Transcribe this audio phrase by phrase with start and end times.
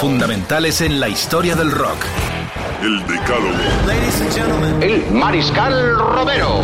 [0.00, 1.98] Fundamentales en la historia del rock.
[2.80, 4.80] El Decálogo.
[4.80, 6.60] El Mariscal Romero.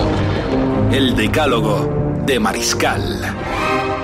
[0.92, 3.24] El Decálogo de Mariscal.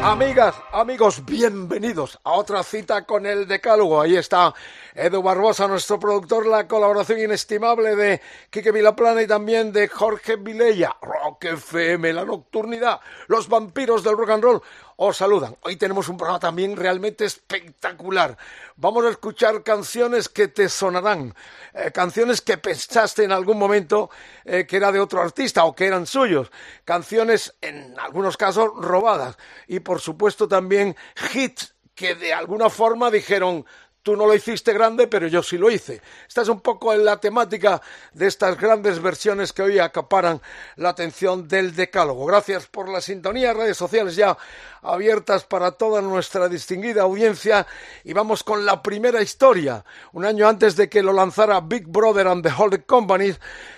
[0.03, 4.01] Amigas, amigos, bienvenidos a otra cita con el Decálogo.
[4.01, 4.53] Ahí está
[4.95, 8.21] Edu Barbosa, nuestro productor, la colaboración inestimable de
[8.51, 10.97] Quique Vilaplana y también de Jorge Vilella.
[11.03, 14.63] Rock FM, la nocturnidad, los vampiros del rock and roll
[14.97, 15.57] os saludan.
[15.63, 18.37] Hoy tenemos un programa también realmente espectacular.
[18.83, 21.35] Vamos a escuchar canciones que te sonarán,
[21.75, 24.09] eh, canciones que pensaste en algún momento
[24.43, 26.51] eh, que era de otro artista o que eran suyos,
[26.87, 29.37] canciones en algunos casos robadas.
[29.67, 30.97] Y por supuesto también
[31.35, 33.67] hits que de alguna forma dijeron
[34.03, 36.01] Tú no lo hiciste grande, pero yo sí lo hice.
[36.27, 37.83] Esta es un poco en la temática
[38.15, 40.41] de estas grandes versiones que hoy acaparan
[40.77, 42.25] la atención del decálogo.
[42.25, 44.39] Gracias por la sintonía, redes sociales ya
[44.81, 47.67] abiertas para toda nuestra distinguida audiencia
[48.03, 49.85] y vamos con la primera historia.
[50.13, 53.35] Un año antes de que lo lanzara Big Brother and the Holding Company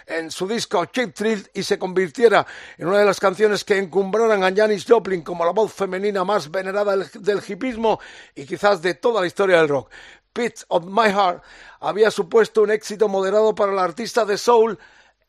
[0.07, 2.47] en su disco Cheap Thrill y se convirtiera
[2.79, 6.51] en una de las canciones que encumbraran a Janis Joplin como la voz femenina más
[6.51, 8.01] venerada del hipismo
[8.35, 9.91] y quizás de toda la historia del rock.
[10.33, 11.43] Pit of My Heart
[11.81, 14.79] había supuesto un éxito moderado para la artista de soul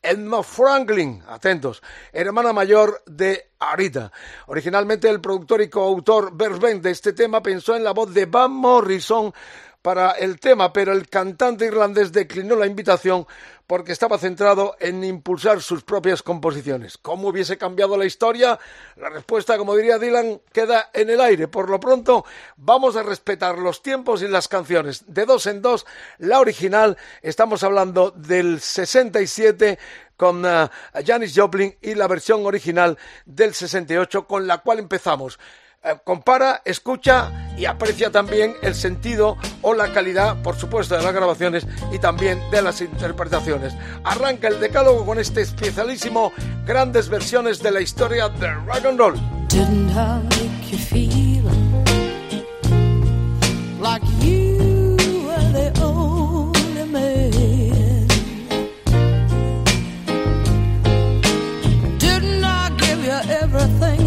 [0.04, 4.12] Edna Franklin, atentos, hermana mayor de Arita.
[4.46, 8.52] Originalmente el productor y coautor Bert de este tema pensó en la voz de Van
[8.52, 9.32] Morrison
[9.80, 13.26] para el tema, pero el cantante irlandés declinó la invitación
[13.66, 16.98] porque estaba centrado en impulsar sus propias composiciones.
[16.98, 18.58] ¿Cómo hubiese cambiado la historia?
[18.96, 21.48] La respuesta, como diría Dylan, queda en el aire.
[21.48, 22.24] Por lo pronto,
[22.56, 25.04] vamos a respetar los tiempos y las canciones.
[25.06, 25.86] De dos en dos,
[26.18, 29.78] la original, estamos hablando del 67
[30.16, 30.68] con uh,
[31.04, 35.38] Janis Joplin y la versión original del 68 con la cual empezamos.
[35.86, 41.12] Eh, compara, escucha y aprecia también el sentido o la calidad, por supuesto, de las
[41.12, 43.74] grabaciones y también de las interpretaciones.
[44.02, 46.32] Arranca el decálogo con este especialísimo
[46.64, 49.14] grandes versiones de la historia de rock and roll.
[49.48, 51.44] Didn't I make you feel
[53.78, 54.96] like you
[55.26, 58.08] were the only man?
[61.98, 63.12] Didn't I give you
[63.42, 64.03] everything?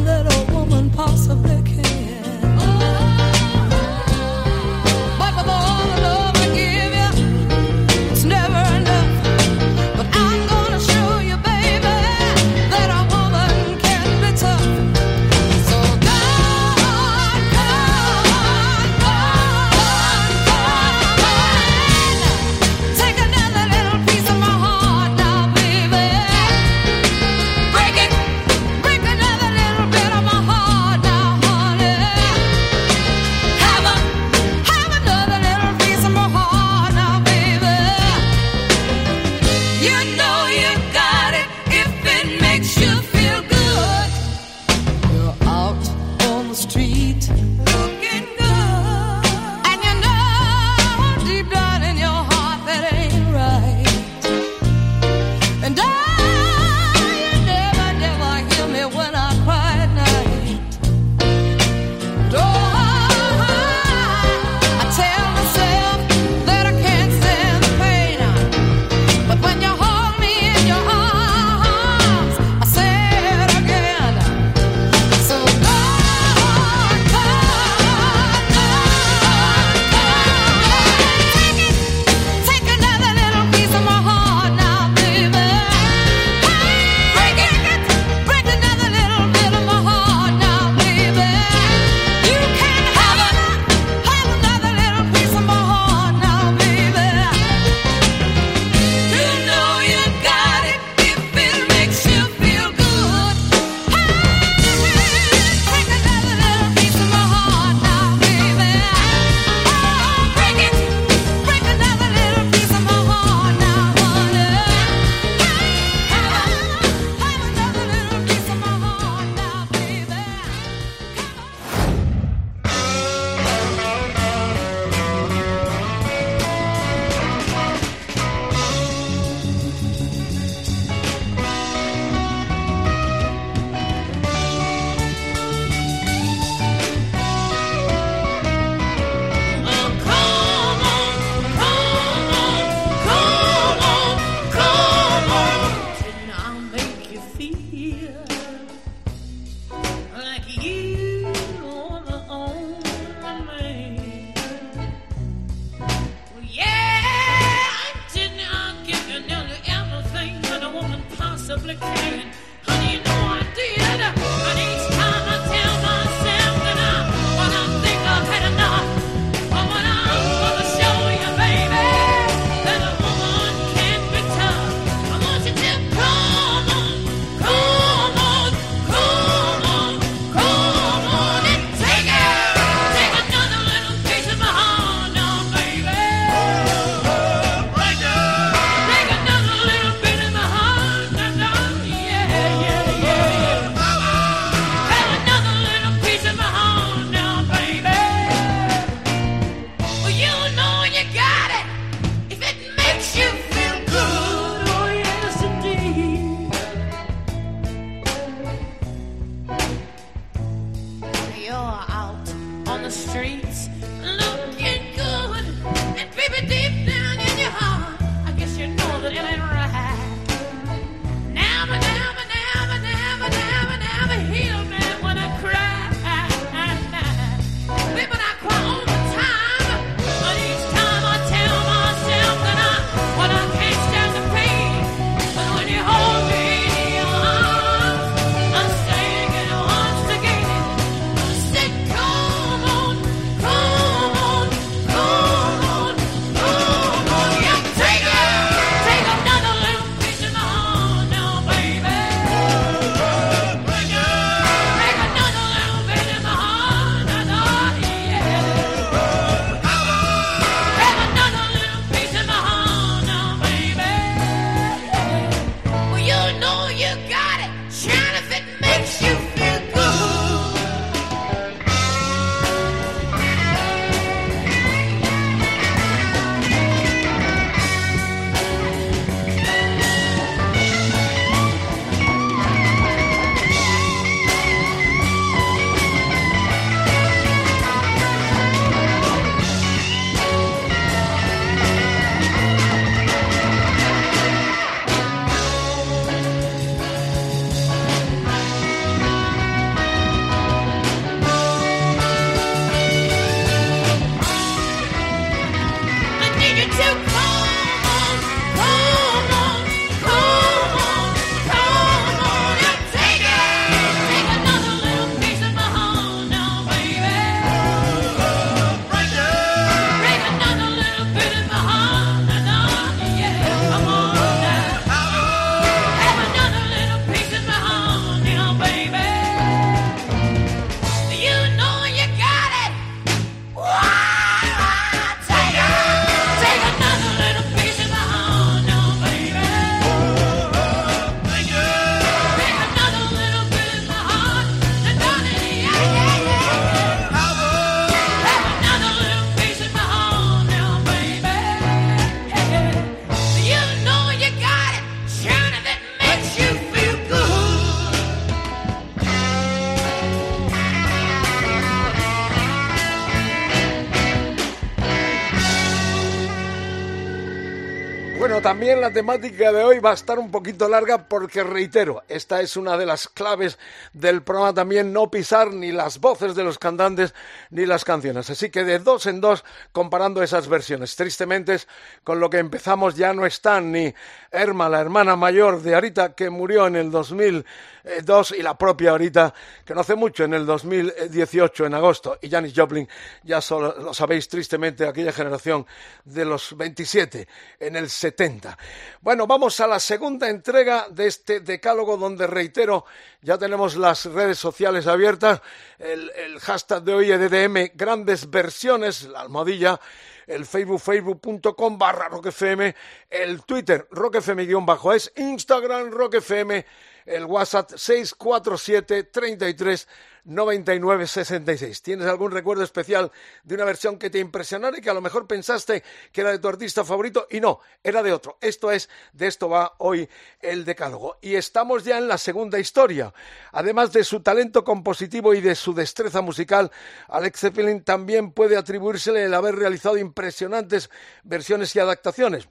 [368.67, 372.57] También la temática de hoy va a estar un poquito larga porque, reitero, esta es
[372.57, 373.57] una de las claves
[373.93, 377.13] del programa también, no pisar ni las voces de los cantantes
[377.49, 378.29] ni las canciones.
[378.29, 380.95] Así que de dos en dos, comparando esas versiones.
[380.95, 381.57] Tristemente,
[382.03, 383.93] con lo que empezamos ya no están ni
[384.31, 389.33] Erma, la hermana mayor de Arita, que murió en el 2002, y la propia Arita,
[389.65, 392.87] que no hace mucho, en el 2018, en agosto, y Janis Joplin,
[393.23, 395.65] ya solo, lo sabéis tristemente, aquella generación
[396.03, 397.27] de los 27,
[397.59, 398.57] en el 70.
[399.01, 402.85] Bueno, vamos a la segunda entrega de este decálogo, donde reitero,
[403.21, 405.41] ya tenemos las redes sociales abiertas,
[405.79, 409.79] el, el hashtag de hoy EDDM, grandes versiones, la almohadilla,
[410.25, 412.73] el Facebook, facebook.com barra roquefm,
[413.09, 416.63] el Twitter, roquefm-es, Instagram, roquefm,
[417.07, 419.87] el WhatsApp 647 33
[420.27, 421.81] 9966.
[421.81, 423.11] ¿Tienes algún recuerdo especial
[423.43, 426.39] de una versión que te impresionara y que a lo mejor pensaste que era de
[426.39, 428.37] tu artista favorito y no, era de otro?
[428.41, 430.07] Esto es, de esto va hoy
[430.41, 431.17] el decálogo.
[431.21, 433.13] Y estamos ya en la segunda historia.
[433.53, 436.71] Además de su talento compositivo y de su destreza musical,
[437.07, 440.89] Alex Zeppelin también puede atribuírsele el haber realizado impresionantes
[441.23, 442.49] versiones y adaptaciones.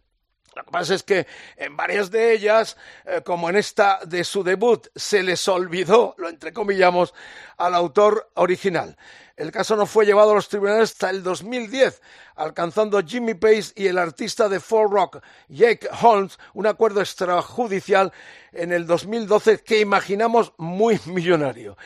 [0.57, 1.27] Lo que pasa es que
[1.59, 6.31] en varias de ellas, eh, como en esta de su debut, se les olvidó, lo
[6.31, 7.13] entrecomillamos,
[7.59, 8.97] al autor original.
[9.37, 12.01] El caso no fue llevado a los tribunales hasta el 2010,
[12.37, 18.15] alcanzando Jimmy Pace y el artista de folk rock Jake Holmes un acuerdo extrajudicial
[18.57, 21.77] en el 2012 que imaginamos muy millonario.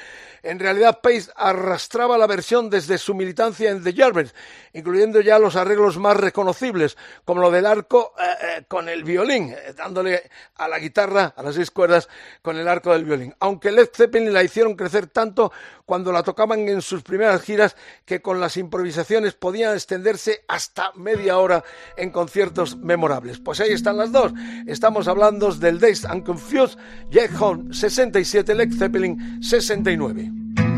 [0.43, 4.35] En realidad, Pace arrastraba la versión desde su militancia en The Yardbirds,
[4.73, 9.51] incluyendo ya los arreglos más reconocibles, como lo del arco eh, eh, con el violín,
[9.51, 12.09] eh, dándole a la guitarra, a las seis cuerdas,
[12.41, 13.35] con el arco del violín.
[13.41, 15.53] Aunque Led Zeppelin la hicieron crecer tanto
[15.85, 21.39] cuando la tocaban en sus primeras giras que con las improvisaciones podían extenderse hasta media
[21.39, 21.65] hora
[21.97, 23.41] en conciertos memorables.
[23.41, 24.33] Pues ahí están las dos.
[24.67, 26.25] Estamos hablando del Days and
[26.61, 26.79] Confused,
[27.11, 30.70] Jack Horn 67, Led Zeppelin 69.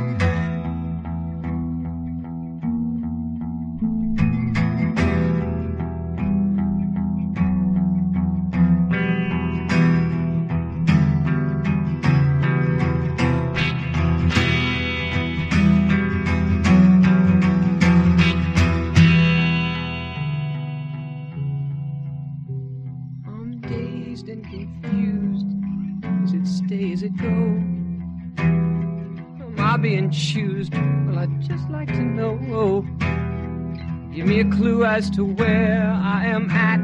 [34.56, 36.80] Clue as to where I am at.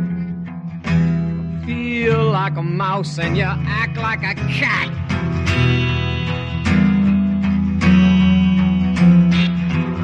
[0.87, 4.88] I feel like a mouse and you act like a cat.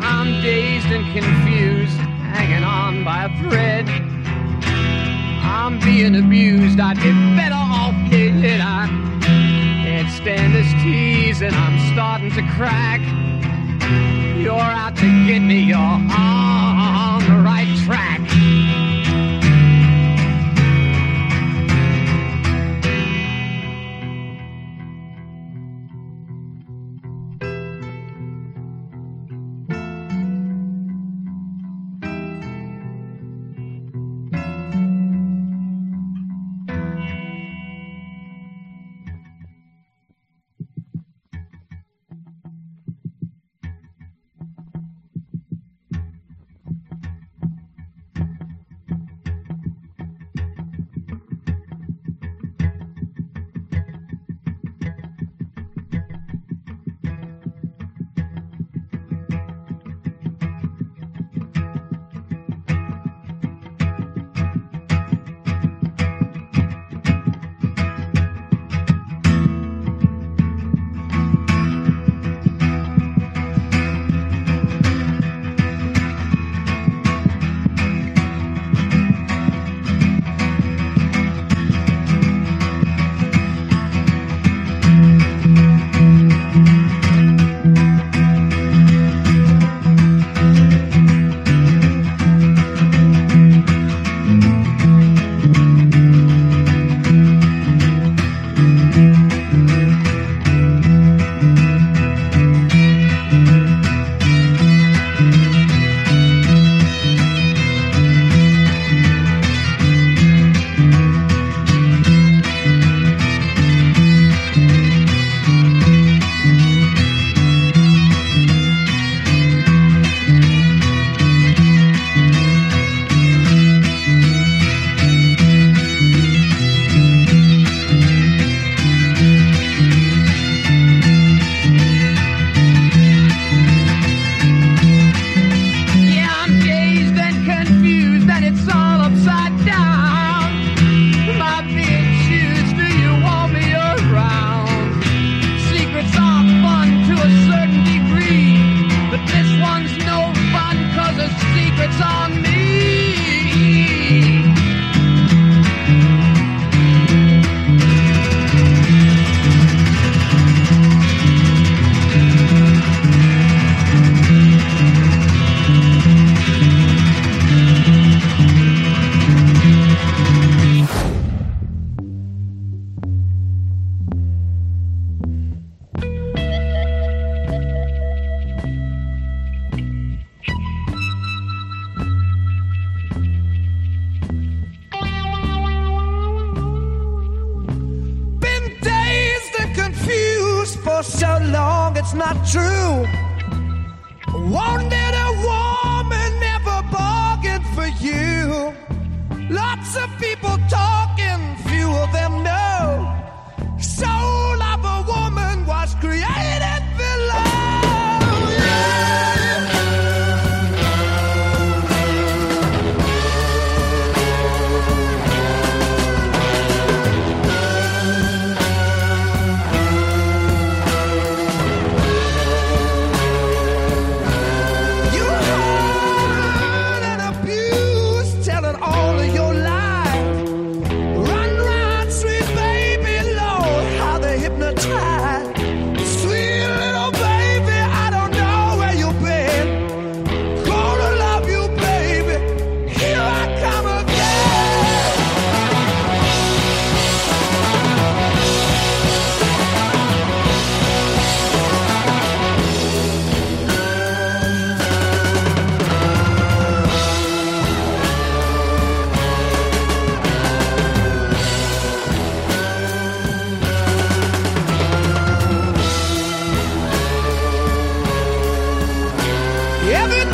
[0.04, 1.96] I'm dazed and confused,
[2.34, 3.88] hanging on by a thread.
[5.42, 8.60] I'm being abused, I'd be better off dead.
[8.60, 8.88] I
[9.22, 13.00] can't stand this tease and I'm starting to crack.
[14.36, 15.78] You're out to get me, you're
[17.26, 18.03] the right track.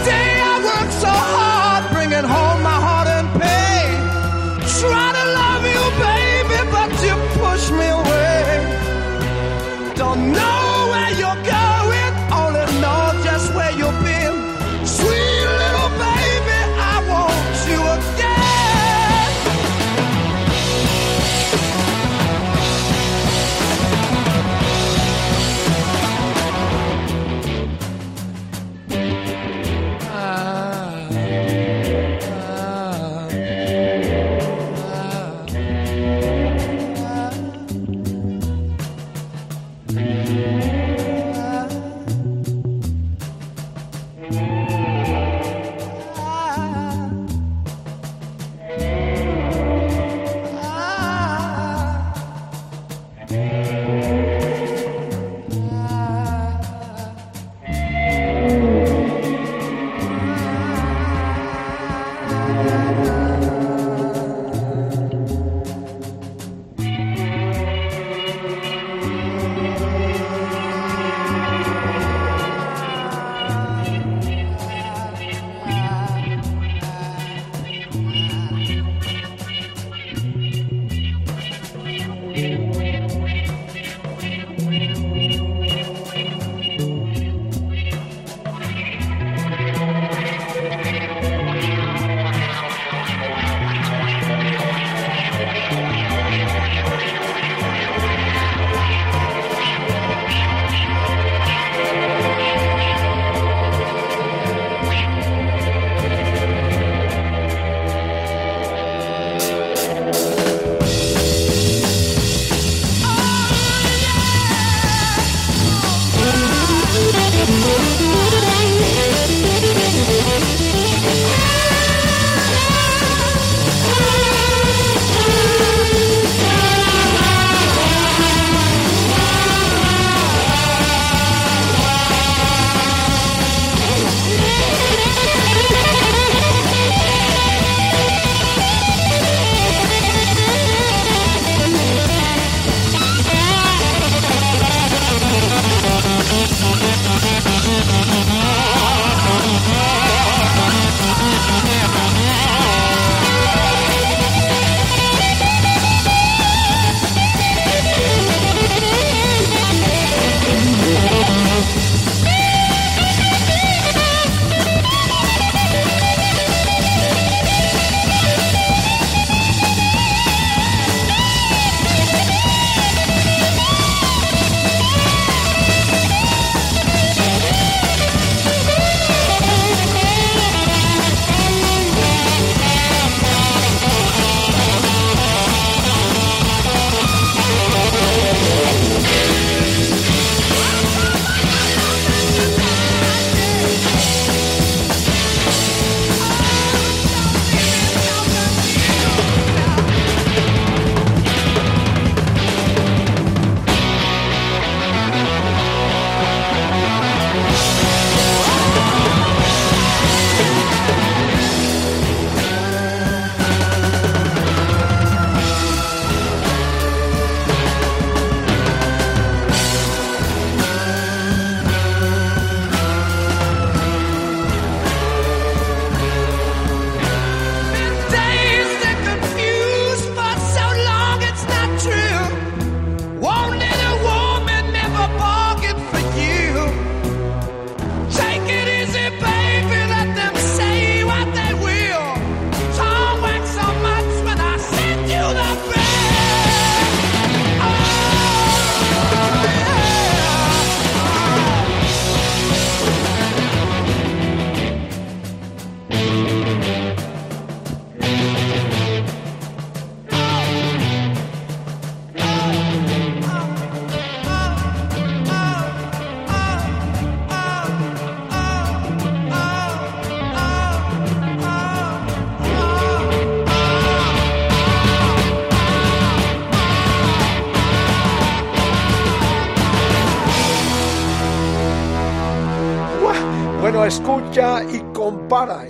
[0.04, 0.39] day.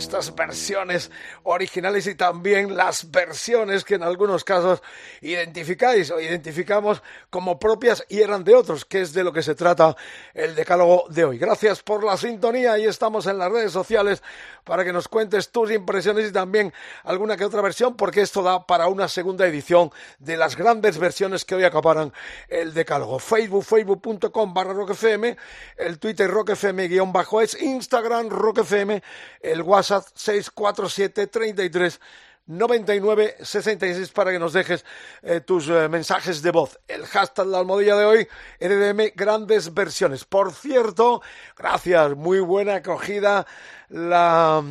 [0.00, 1.10] Estas versiones
[1.42, 4.82] originales y también las versiones que en algunos casos
[5.20, 9.54] identificáis o identificamos como propias y eran de otros, que es de lo que se
[9.54, 9.96] trata
[10.34, 11.38] el decálogo de hoy.
[11.38, 14.22] Gracias por la sintonía y estamos en las redes sociales
[14.64, 16.72] para que nos cuentes tus impresiones y también
[17.04, 21.44] alguna que otra versión, porque esto da para una segunda edición de las grandes versiones
[21.44, 22.12] que hoy acaparan
[22.48, 23.18] el decálogo.
[23.18, 25.36] Facebook, facebook.com barra roquefm,
[25.76, 29.00] el Twitter roquefm guion bajo es, Instagram roquefm,
[29.40, 32.00] el WhatsApp 647 33
[32.50, 34.84] 99 66 para que nos dejes
[35.22, 36.78] eh, tus eh, mensajes de voz.
[36.88, 38.28] El hashtag la almohadilla de hoy,
[38.60, 40.24] RDM Grandes Versiones.
[40.24, 41.22] Por cierto,
[41.56, 43.46] gracias, muy buena acogida
[43.88, 44.62] la,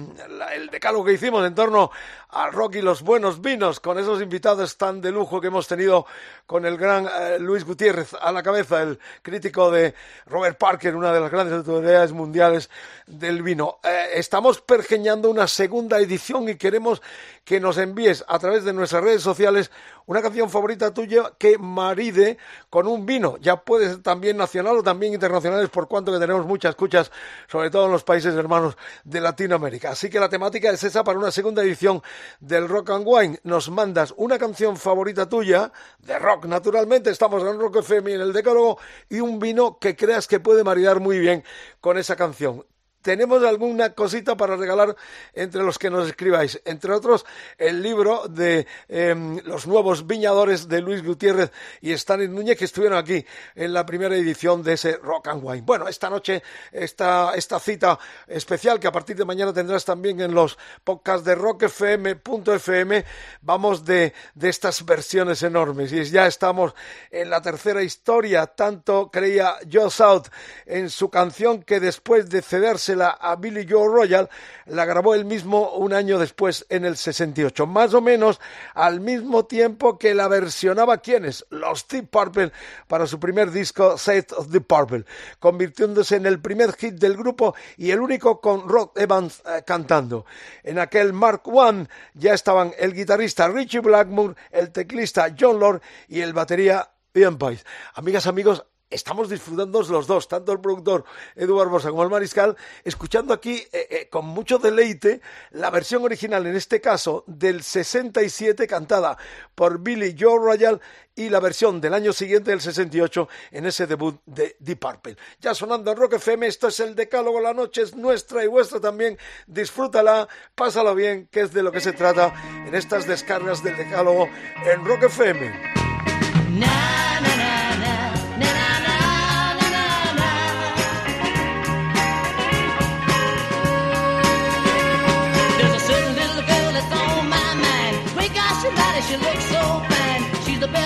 [0.53, 1.91] el decálogo que hicimos en torno
[2.31, 6.05] a rock y los buenos vinos, con esos invitados tan de lujo que hemos tenido
[6.45, 9.95] con el gran eh, Luis Gutiérrez a la cabeza, el crítico de
[10.27, 12.69] Robert Parker, una de las grandes autoridades mundiales
[13.07, 13.79] del vino.
[13.83, 17.01] Eh, estamos pergeñando una segunda edición y queremos
[17.43, 19.71] que nos envíes a través de nuestras redes sociales
[20.05, 22.37] una canción favorita tuya que maride
[22.69, 23.37] con un vino.
[23.37, 27.11] Ya puede ser también nacional o también internacionales, por cuanto que tenemos muchas escuchas,
[27.47, 29.91] sobre todo en los países hermanos de Latinoamérica.
[29.91, 32.01] Así que la temática es esa para una segunda edición
[32.39, 33.39] del Rock and Wine.
[33.43, 38.33] Nos mandas una canción favorita tuya, de rock naturalmente, estamos en Rock FM en el
[38.33, 38.77] Decálogo,
[39.09, 41.43] y un vino que creas que puede maridar muy bien
[41.81, 42.65] con esa canción
[43.01, 44.95] tenemos alguna cosita para regalar
[45.33, 46.61] entre los que nos escribáis.
[46.65, 47.25] Entre otros,
[47.57, 52.97] el libro de em, los nuevos viñadores de Luis Gutiérrez y Stanley Núñez, que estuvieron
[52.97, 55.63] aquí en la primera edición de ese Rock and Wine.
[55.65, 60.33] Bueno, esta noche, esta, esta cita especial que a partir de mañana tendrás también en
[60.33, 63.05] los podcasts de rockfm.fm,
[63.41, 65.91] vamos de, de estas versiones enormes.
[65.93, 66.73] Y ya estamos
[67.11, 68.47] en la tercera historia.
[68.47, 70.27] Tanto creía Joe South
[70.65, 74.29] en su canción que después de cederse a Billy Joe Royal,
[74.65, 78.39] la grabó él mismo un año después en el 68, más o menos
[78.73, 82.51] al mismo tiempo que la versionaba quienes, los Deep Purple,
[82.87, 85.05] para su primer disco Set of the Purple,
[85.39, 90.25] convirtiéndose en el primer hit del grupo y el único con Rod Evans eh, cantando.
[90.63, 96.21] En aquel Mark I ya estaban el guitarrista Richie Blackmore, el teclista John Lord y
[96.21, 97.65] el batería Ian Pais.
[97.95, 103.33] Amigas, amigos, estamos disfrutando los dos, tanto el productor Edu Barbosa como el mariscal, escuchando
[103.33, 105.21] aquí eh, eh, con mucho deleite
[105.51, 109.17] la versión original, en este caso del 67, cantada
[109.55, 110.81] por Billy Joe Royal,
[111.19, 115.17] y la versión del año siguiente, del 68, en ese debut de Deep Purple.
[115.41, 118.79] Ya sonando en Rock FM, esto es el Decálogo, la noche es nuestra y vuestra
[118.79, 119.17] también.
[119.45, 122.33] Disfrútala, pásalo bien, que es de lo que se trata
[122.65, 124.29] en estas descargas del Decálogo
[124.65, 125.78] en Rock FM.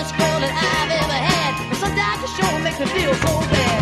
[0.04, 1.52] Best girl that I've ever had.
[1.76, 3.80] Sometimes show makes me feel so bad.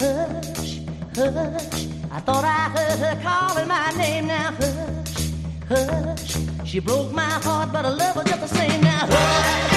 [0.00, 0.80] Hush,
[1.16, 1.88] hush.
[2.10, 4.26] I thought I heard her calling my name.
[4.28, 5.30] Now hush,
[5.68, 6.36] hush.
[6.64, 8.80] She broke my heart, but I love her just the same.
[8.80, 9.71] Now hush.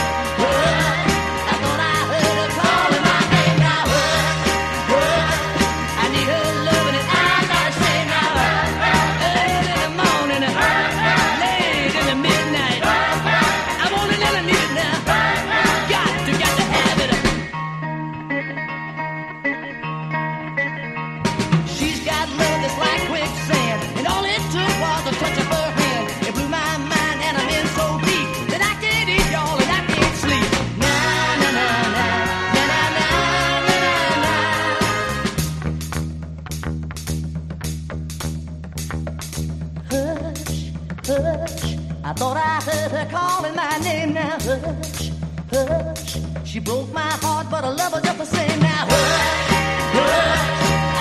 [42.08, 44.38] I thought I heard her calling my name now.
[44.40, 45.10] Hush,
[45.50, 46.18] hush.
[46.48, 48.86] She broke my heart, but I love her just the same now.
[48.86, 49.50] Hush,
[49.98, 50.46] hush.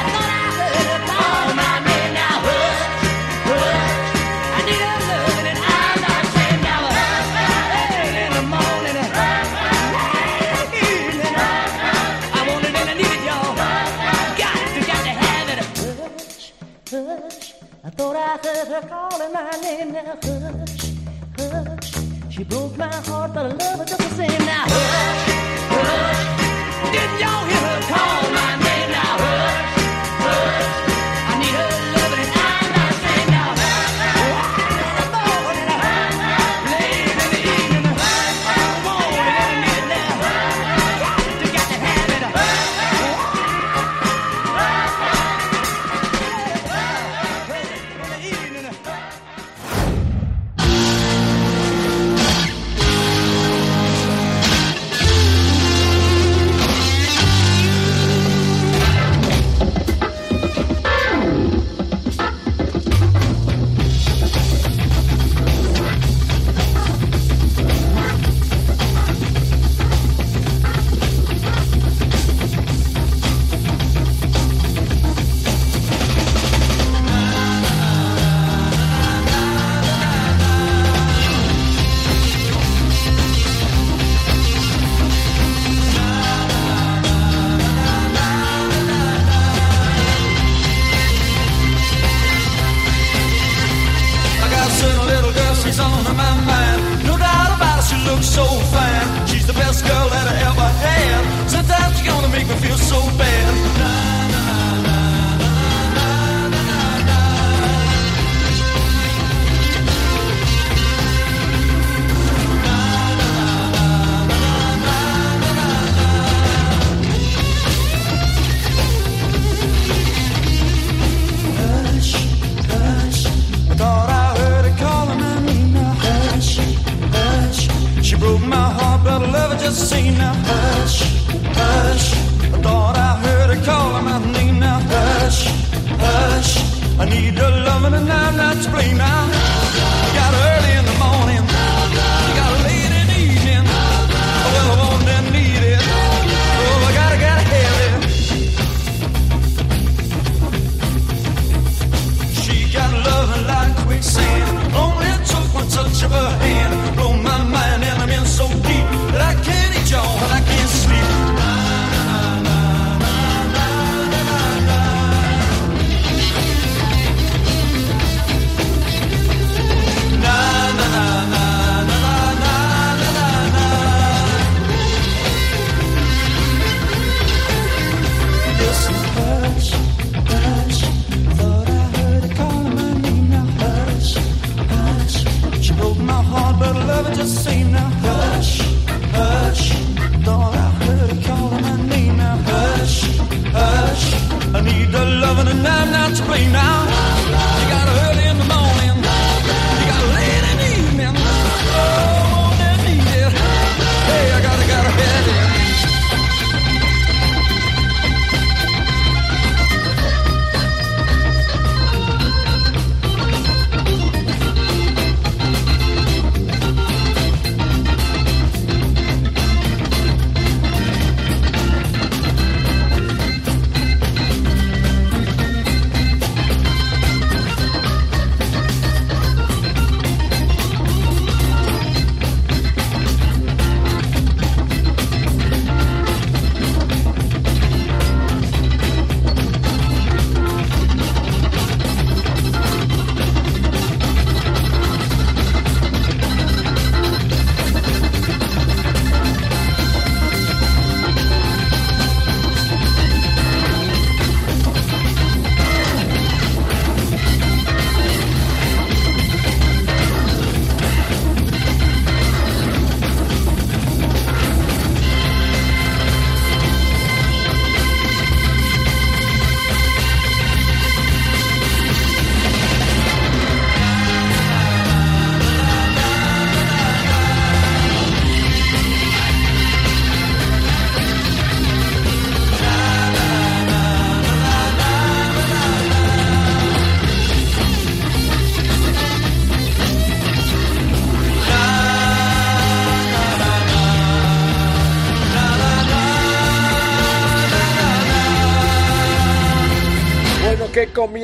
[0.00, 2.40] I thought I heard her call my name now.
[2.48, 2.80] Hush,
[3.52, 4.16] hush.
[4.56, 6.88] I need her loving and I'm not ashamed now.
[8.00, 8.96] Early in the morning,
[10.56, 11.36] late evening.
[12.32, 13.52] I want it and I need it, y'all.
[14.40, 14.56] Got
[14.88, 15.60] got to have it.
[15.68, 16.56] Hush,
[16.88, 17.52] hush.
[17.84, 20.16] I thought I heard her calling my name now.
[20.16, 20.43] Hush, hush.
[22.36, 24.64] She broke my heart, but I love her just the same now.
[24.66, 25.30] Hush,
[25.70, 26.90] hush.
[26.90, 28.73] Didn't y'all hear her call my name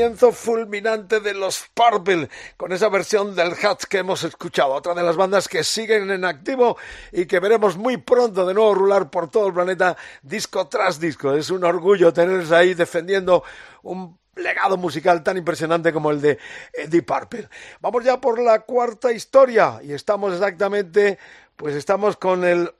[0.00, 4.72] comienzo fulminante de los Purple con esa versión del Hats que hemos escuchado.
[4.72, 6.78] Otra de las bandas que siguen en activo
[7.12, 11.34] y que veremos muy pronto de nuevo rular por todo el planeta disco tras disco.
[11.34, 13.44] Es un orgullo tenerles ahí defendiendo
[13.82, 16.38] un legado musical tan impresionante como el de
[16.72, 17.50] Eddie Purple.
[17.80, 21.18] Vamos ya por la cuarta historia y estamos exactamente,
[21.56, 22.72] pues estamos con el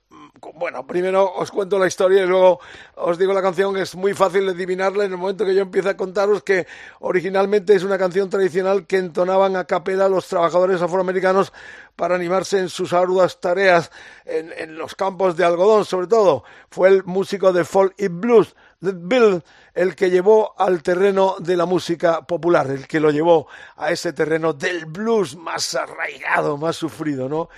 [0.54, 2.60] bueno, primero os cuento la historia y luego
[2.96, 5.62] os digo la canción, que es muy fácil de adivinarla en el momento que yo
[5.62, 6.66] empiezo a contaros que
[7.00, 11.52] originalmente es una canción tradicional que entonaban a capela los trabajadores afroamericanos
[11.96, 13.90] para animarse en sus arduas tareas
[14.24, 16.44] en, en los campos de algodón, sobre todo.
[16.70, 19.42] Fue el músico de folk y blues, Bill,
[19.74, 24.14] el que llevó al terreno de la música popular, el que lo llevó a ese
[24.14, 27.50] terreno del blues más arraigado, más sufrido, ¿no?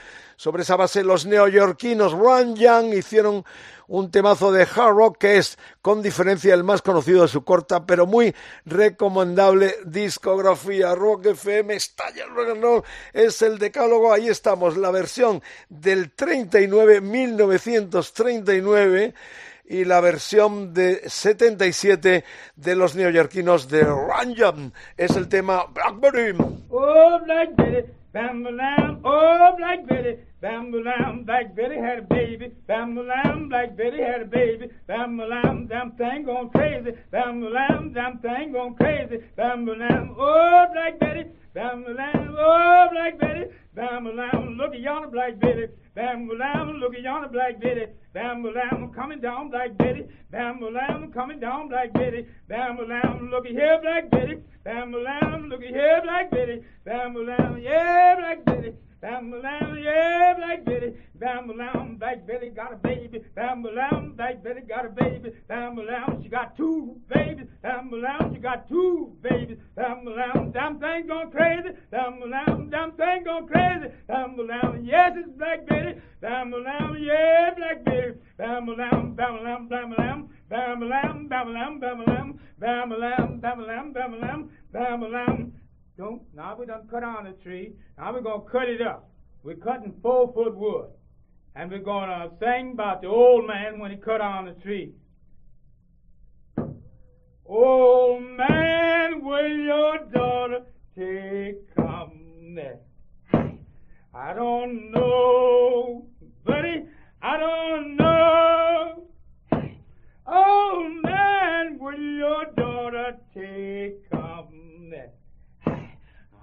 [0.42, 3.44] Sobre esa base, los neoyorquinos Run Young hicieron
[3.86, 7.86] un temazo de hard rock que es, con diferencia, el más conocido de su corta,
[7.86, 10.96] pero muy recomendable discografía.
[10.96, 14.12] Rock FM, estalla el rock and roll, es el decálogo.
[14.12, 19.14] Ahí estamos, la versión del 39, 1939
[19.66, 22.24] y la versión de 77
[22.56, 26.36] de los neoyorquinos de Run Es el tema Blackberry.
[26.68, 27.84] Oh, Blackberry,
[29.04, 30.31] oh, Blackberry.
[30.42, 32.52] Bam lamb, Black Betty had a baby.
[32.66, 34.66] Bam lamb, Black Betty had a baby.
[34.88, 36.90] Bam lamb, damn thing going crazy.
[37.12, 39.18] Bam lamb, damn thing going crazy.
[39.36, 41.30] Bam lamb, oh Black Betty.
[41.54, 46.94] bam lamb, oh Black Betty, bam lamb, look at yonder Black Betty, bam lamb, look
[46.94, 51.92] at yonder Black Betty, bam lamb, coming down Black Betty, bam lamb, coming down Black
[51.92, 56.62] Betty, bam lamb, look at here Black Betty, bam lamb, look at here Black Betty,
[56.84, 58.72] bam lamb, yeah Black Betty.
[59.02, 60.94] Bam lamb, yeah, Black Betty.
[61.16, 63.18] Bam lamb, Black Betty got a baby.
[63.34, 65.32] Bam lamb, Black Betty got a baby.
[65.48, 67.48] Bam lamb, she got two babies.
[67.62, 69.58] Bam lamb, she got two babies.
[69.74, 71.70] Bam lamb, damn thing gone crazy.
[71.90, 73.92] Bam lamb, damn thing gone crazy.
[74.06, 76.00] Bam lamb, yes, it's Black Betty.
[76.20, 78.20] Bam lamb, yeah, Black Betty.
[78.38, 80.28] Bam lamb, bam lamb, bam lamb.
[80.48, 82.38] Bam lamb, bam lamb, bam lamb.
[82.60, 84.50] Bam lamb, bam lamb, bam lamb.
[84.72, 85.52] Bam lamb.
[85.98, 86.22] Don't.
[86.34, 87.74] Now we done cut on the tree.
[87.98, 89.10] Now we're gonna cut it up.
[89.42, 90.88] We're cutting four foot wood,
[91.54, 94.92] and we're gonna sing about the old man when he cut on the tree.
[97.44, 100.60] Old man, will your daughter
[100.96, 102.78] take come there?
[104.14, 106.06] I don't know,
[106.46, 106.84] buddy.
[107.20, 109.04] I don't know.
[110.26, 114.01] Oh man, will your daughter take?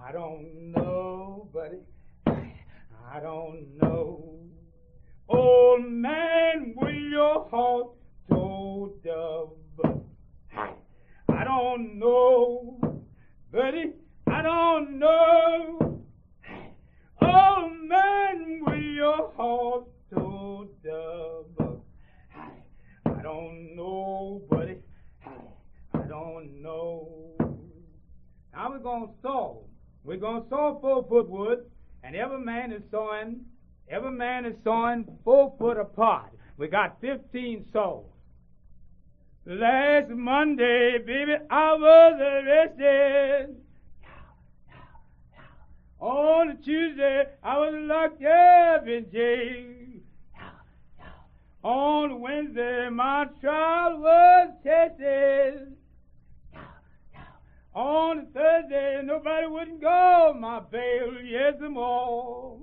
[0.01, 1.79] I don't know, buddy.
[2.25, 4.39] I don't know.
[5.27, 7.87] Old man, will your heart
[8.29, 9.57] go dove?
[11.27, 13.03] I don't know,
[13.51, 13.91] buddy.
[14.25, 16.01] I don't know.
[17.21, 19.83] Oh man, will your heart
[20.15, 21.81] go dove?
[23.05, 24.77] I don't know, buddy.
[25.93, 27.35] I don't know.
[28.53, 29.61] Now we're gonna saw.
[30.09, 31.65] We're gonna saw four foot wood,
[32.03, 33.41] and every man is sawing.
[33.87, 36.31] Every man is sawing four foot apart.
[36.57, 38.05] We got fifteen saws.
[39.45, 43.55] Last Monday, baby, I was arrested.
[45.99, 50.01] On Tuesday, I was locked up in jail.
[51.61, 55.75] On Wednesday, my trial was tested.
[57.79, 61.13] On Thursday, nobody wouldn't go my bail.
[61.23, 62.57] Yes, more.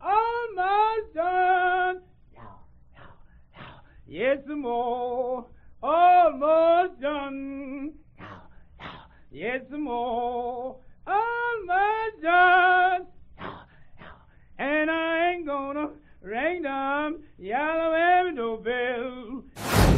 [0.00, 2.00] Almost done.
[4.06, 5.44] Yes, more.
[5.82, 7.92] Almost done.
[9.30, 10.78] Yes, more.
[11.06, 13.06] Almost done.
[14.58, 15.90] And I ain't gonna
[16.22, 19.91] ring them yellow no bell.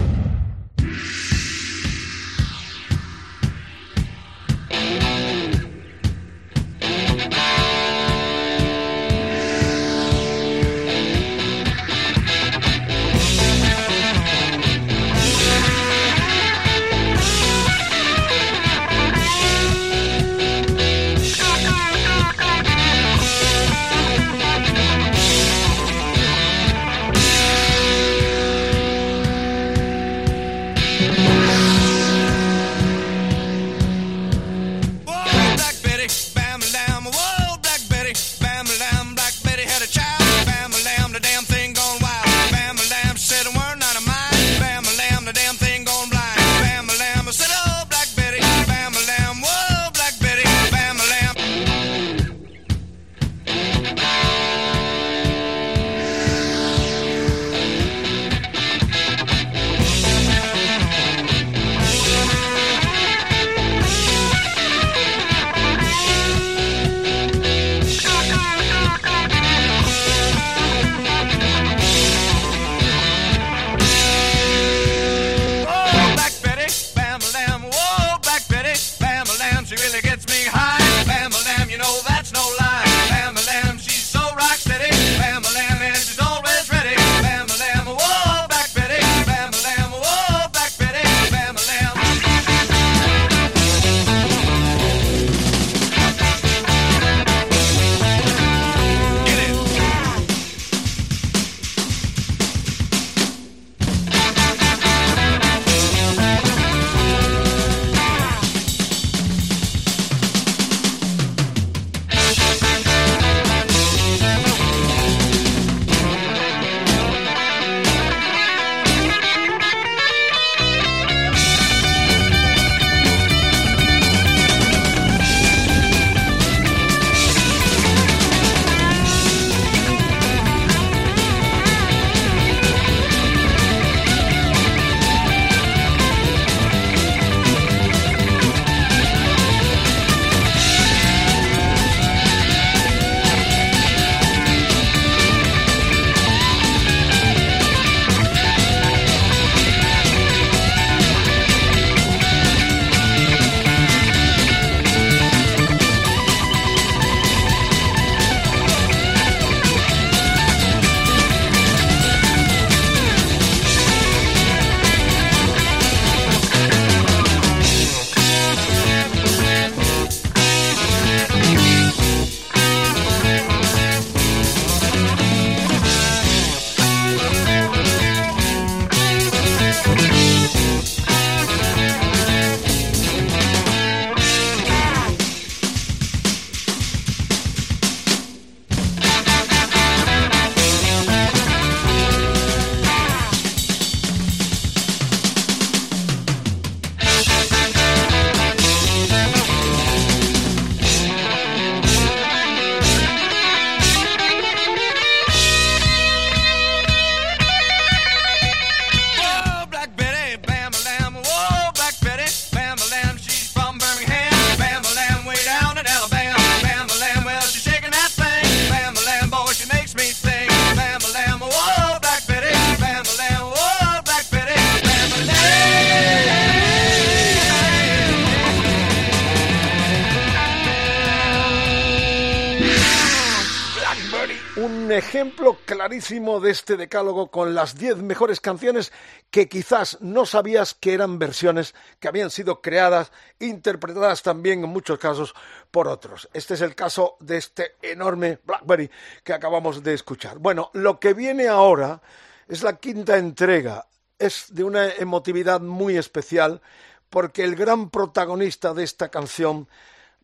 [236.05, 238.92] De este decálogo con las 10 mejores canciones
[239.30, 244.98] que quizás no sabías que eran versiones que habían sido creadas, interpretadas también en muchos
[244.98, 245.34] casos
[245.70, 246.28] por otros.
[246.34, 248.90] Este es el caso de este enorme Blackberry
[249.22, 250.38] que acabamos de escuchar.
[250.38, 252.02] Bueno, lo que viene ahora
[252.48, 253.86] es la quinta entrega.
[254.18, 256.61] Es de una emotividad muy especial
[257.09, 259.68] porque el gran protagonista de esta canción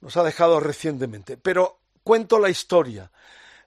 [0.03, 1.39] nos ha dejado recientemente.
[1.39, 3.11] Pero cuento la historia.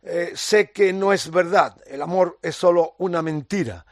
[0.06, 3.86] Eh, sé que no es verdad, el amor es solo una mentira,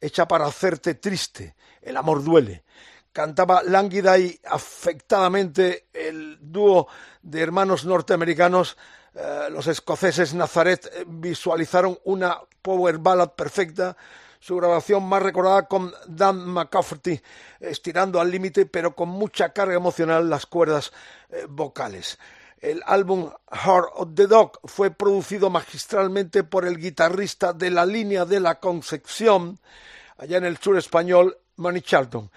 [0.00, 2.64] hecha para hacerte triste, el amor duele.
[3.12, 6.88] Cantaba lánguida y afectadamente el dúo
[7.20, 8.78] de hermanos norteamericanos,
[9.14, 13.94] eh, los escoceses Nazaret, eh, visualizaron una power ballad perfecta,
[14.40, 17.20] su grabación más recordada con Dan McCafferty,
[17.60, 20.92] estirando al límite, pero con mucha carga emocional las cuerdas
[21.48, 22.18] vocales.
[22.60, 28.24] El álbum Heart of the Dog fue producido magistralmente por el guitarrista de la línea
[28.24, 29.60] de la Concepción,
[30.16, 32.30] allá en el sur español, Manny Charlton.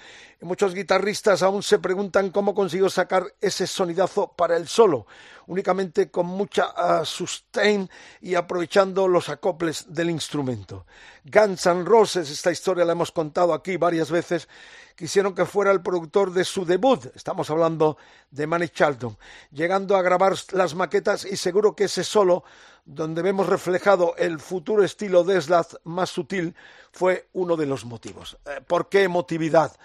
[0.44, 5.06] Muchos guitarristas aún se preguntan cómo consiguió sacar ese sonidazo para el solo,
[5.46, 7.88] únicamente con mucha uh, sustain
[8.22, 10.88] y aprovechando los acoples del instrumento.
[11.26, 14.50] Guns N' Roses, esta historia la hemos contado aquí varias veces,
[14.96, 17.98] quisieron que fuera el productor de su debut, estamos hablando
[18.32, 19.16] de Manny Charlton,
[19.52, 22.44] llegando a grabar las maquetas y seguro que ese solo,
[22.84, 26.56] donde vemos reflejado el futuro estilo de Slash más sutil,
[26.92, 28.40] fue uno de los motivos.
[28.48, 29.78] Eh, ¿Por qué emotividad?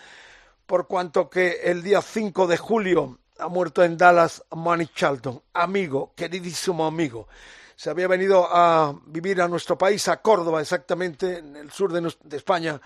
[0.66, 6.12] Por cuanto que el día 5 de julio ha muerto en Dallas Manny Charlton, amigo,
[6.16, 7.28] queridísimo amigo.
[7.76, 12.36] Se había venido a vivir a nuestro país, a Córdoba exactamente, en el sur de,
[12.36, 12.80] España,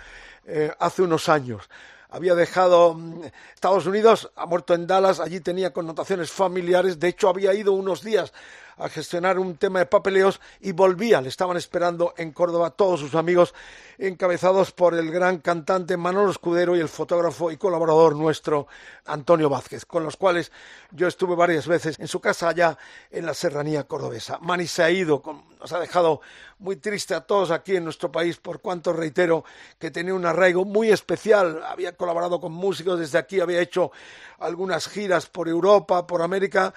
[0.45, 1.71] eh, hace unos años
[2.11, 3.23] había dejado mm,
[3.55, 8.03] Estados Unidos, ha muerto en Dallas, allí tenía connotaciones familiares, de hecho había ido unos
[8.03, 8.33] días
[8.81, 13.15] a gestionar un tema de papeleos y volvía, le estaban esperando en Córdoba todos sus
[13.15, 13.55] amigos,
[13.99, 18.67] encabezados por el gran cantante Manolo Escudero y el fotógrafo y colaborador nuestro
[19.05, 20.51] Antonio Vázquez, con los cuales
[20.91, 22.79] yo estuve varias veces en su casa allá
[23.11, 24.39] en la serranía cordobesa.
[24.41, 25.23] Mani se ha ido,
[25.61, 26.23] nos ha dejado
[26.59, 29.45] muy triste a todos aquí en nuestro país, por cuanto reitero
[29.79, 33.91] que tenía un arraigo muy especial, había colaborado con músicos desde aquí, había hecho
[34.39, 36.73] algunas giras por Europa, por América,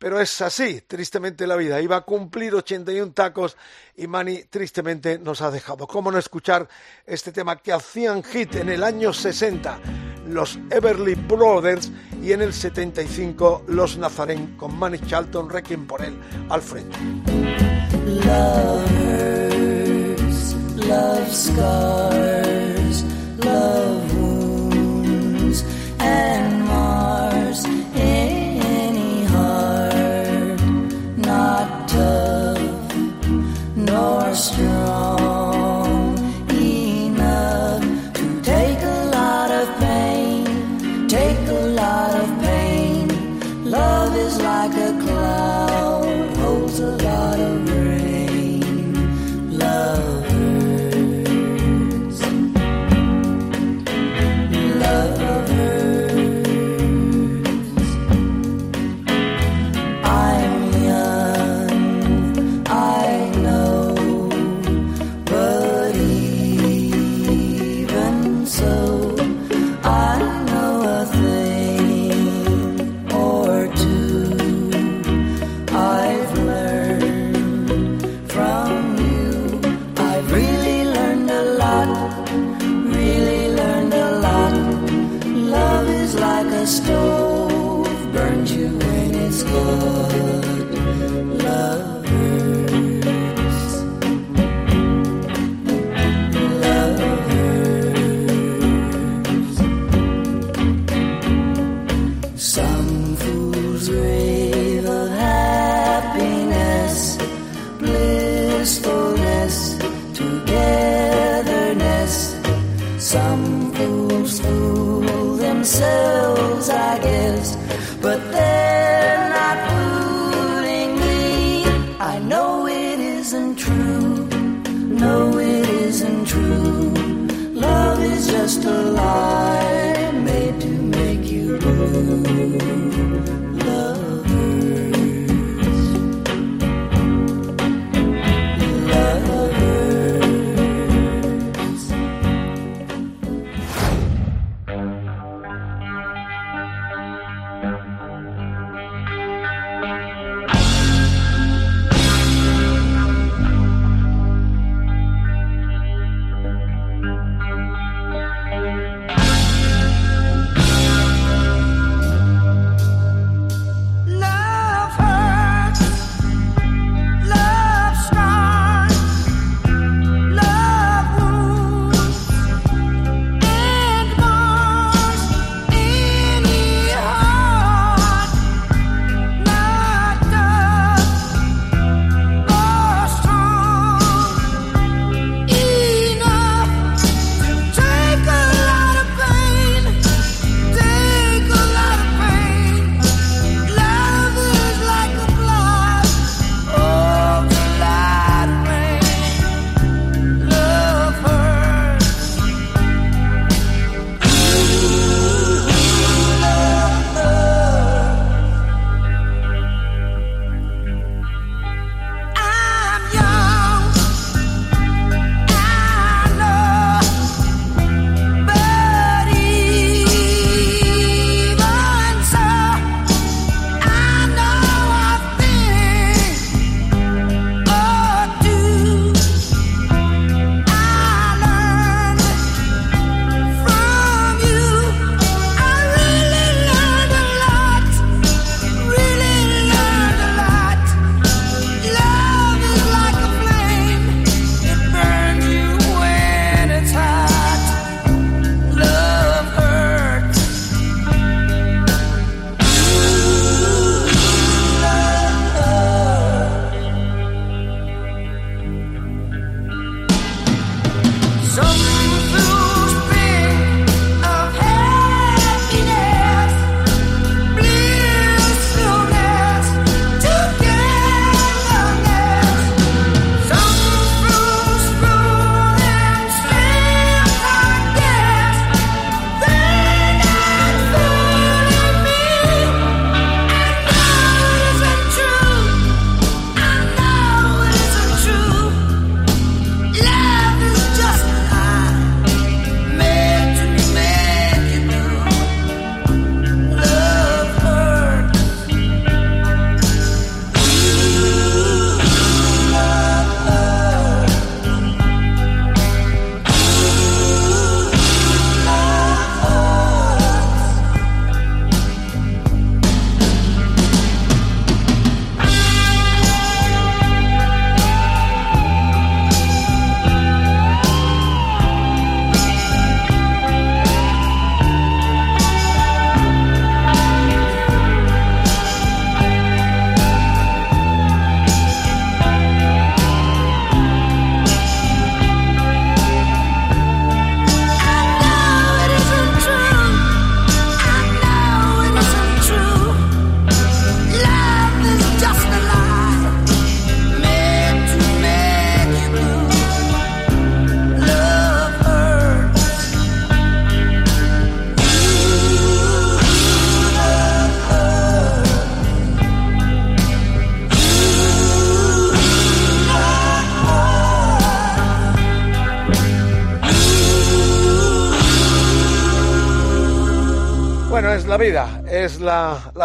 [0.00, 1.78] pero es así, tristemente la vida.
[1.80, 3.58] Iba a cumplir 81 tacos
[3.96, 5.86] y Manny tristemente nos ha dejado.
[5.86, 6.66] ¿Cómo no escuchar
[7.04, 9.78] este tema que hacían hit en el año 60
[10.26, 11.92] los Everly Brothers
[12.22, 16.96] y en el 75 los Nazarén con Manny Charlton, Requiem por él al frente.
[20.90, 23.04] love scars,
[23.44, 25.62] love wounds
[26.00, 26.59] and
[34.34, 34.69] stars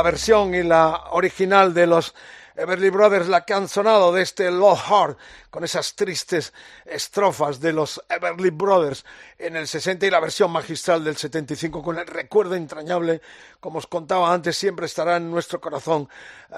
[0.05, 2.13] versión y la original de los
[2.55, 5.17] Everly Brothers, la que han sonado de este Love Heart,
[5.49, 6.53] con esas tristes
[6.85, 9.03] estrofas de los Everly Brothers
[9.39, 13.19] en el 60 y la versión magistral del 75 con el recuerdo entrañable,
[13.59, 16.07] como os contaba antes, siempre estará en nuestro corazón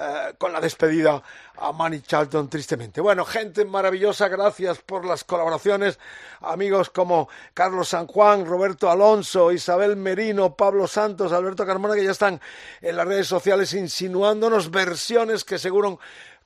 [0.00, 1.20] eh, con la despedida
[1.56, 3.00] a Manny Charlton tristemente.
[3.00, 5.98] Bueno, gente maravillosa, gracias por las colaboraciones,
[6.40, 12.12] amigos como Carlos San Juan, Roberto Alonso, Isabel Merino, Pablo Santos, Alberto Carmona, que ya
[12.12, 12.40] están
[12.80, 15.98] en las redes sociales insinuándonos versiones que seguro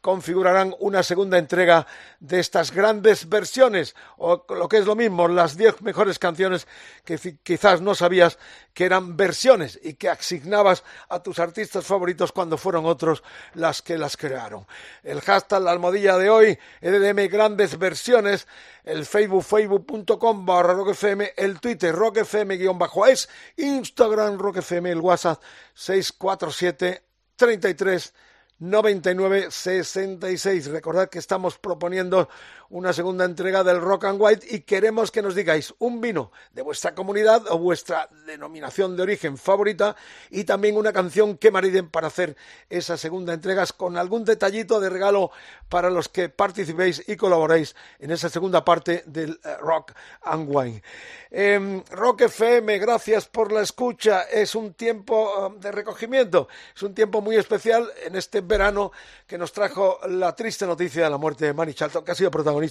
[0.03, 1.87] configurarán una segunda entrega
[2.21, 6.67] de estas grandes versiones, o lo que es lo mismo, las diez mejores canciones
[7.05, 8.37] que quizás no sabías
[8.75, 13.23] que eran versiones y que asignabas a tus artistas favoritos cuando fueron otros
[13.55, 14.67] las que las crearon.
[15.05, 18.49] El hashtag, la almohadilla de hoy, EDM Grandes Versiones,
[18.83, 25.41] el Facebook, facebook.com barra rockfm, el Twitter, rockfm-es, Instagram, rockfm, el WhatsApp,
[25.75, 27.05] 647
[27.37, 28.15] 33
[28.63, 30.69] 9966.
[30.69, 32.29] Recordad que estamos proponiendo
[32.73, 36.63] una segunda entrega del Rock and White y queremos que nos digáis un vino de
[36.63, 39.95] vuestra comunidad o vuestra denominación de origen favorita
[40.31, 42.35] y también una canción que mariden para hacer
[42.71, 45.31] esa segunda entrega con algún detallito de regalo
[45.69, 49.93] para los que participéis y colaboréis en esa segunda parte del eh, Rock
[50.23, 50.83] and Wine.
[51.31, 54.23] Em, Rock FM, gracias por la escucha.
[54.23, 58.93] Es un tiempo um, de recogimiento, es un tiempo muy especial en este verano
[59.27, 62.31] que nos trajo la triste noticia de la muerte de Manny Charlton, que ha sido
[62.31, 62.62] protagonista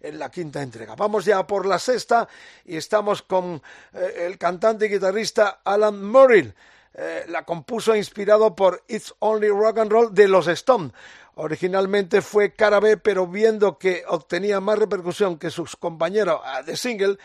[0.00, 0.94] en la quinta entrega.
[0.94, 2.28] Vamos ya por la sexta
[2.64, 3.62] y estamos con
[3.92, 6.52] eh, el cantante y guitarrista Alan Murray.
[6.98, 10.92] Eh, la compuso inspirado por It's Only Rock and Roll de los Stones.
[11.38, 17.18] Originalmente fue cara B, pero viendo que obtenía más repercusión que sus compañeros de single,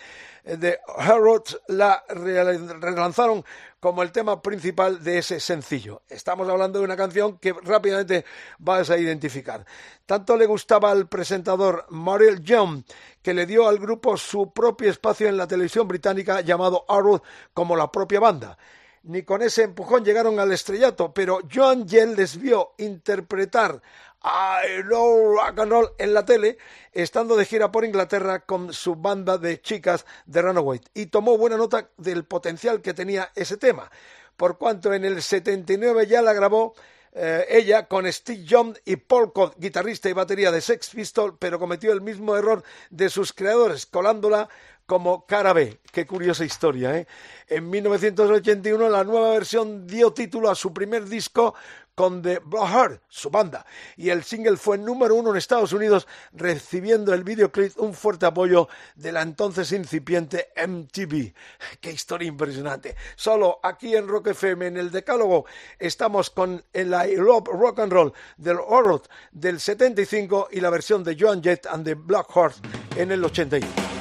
[0.43, 3.45] eh, de Harold la relanzaron
[3.80, 6.01] como el tema principal de ese sencillo.
[6.09, 8.26] Estamos hablando de una canción que rápidamente
[8.59, 9.66] vas a identificar.
[10.05, 12.84] Tanto le gustaba al presentador Mariel Young
[13.22, 17.22] que le dio al grupo su propio espacio en la televisión británica llamado Harold
[17.53, 18.57] como la propia banda
[19.04, 23.82] ni con ese empujón llegaron al estrellato, pero Joan Jett les vio interpretar
[24.24, 26.58] I Know Rock and en la tele,
[26.91, 31.58] estando de gira por Inglaterra con su banda de chicas de Runaway, y tomó buena
[31.58, 33.89] nota del potencial que tenía ese tema,
[34.38, 36.76] por cuanto en el 79 ya la grabó
[37.14, 41.60] eh, ella con Steve Young y Paul Codd, guitarrista y batería de Sex Pistol, pero
[41.60, 44.47] cometió el mismo error de sus creadores, colándola
[44.86, 45.80] como cara B.
[45.92, 47.08] Qué curiosa historia, ¿eh?
[47.48, 51.54] En 1981 la nueva versión dio título a su primer disco
[51.96, 53.66] con The Bloodheart, su banda,
[53.96, 58.70] y el single fue número uno en Estados Unidos, recibiendo el videoclip un fuerte apoyo
[58.96, 61.34] de la entonces incipiente MTV.
[61.80, 62.96] Qué historia impresionante.
[63.16, 65.46] Solo aquí en Rock FM, en el Decálogo,
[65.78, 71.04] estamos con el I Love Rock and Roll del Horror del 75 y la versión
[71.04, 72.62] de Joan Jett and the Black Horse
[72.96, 74.01] en el 81.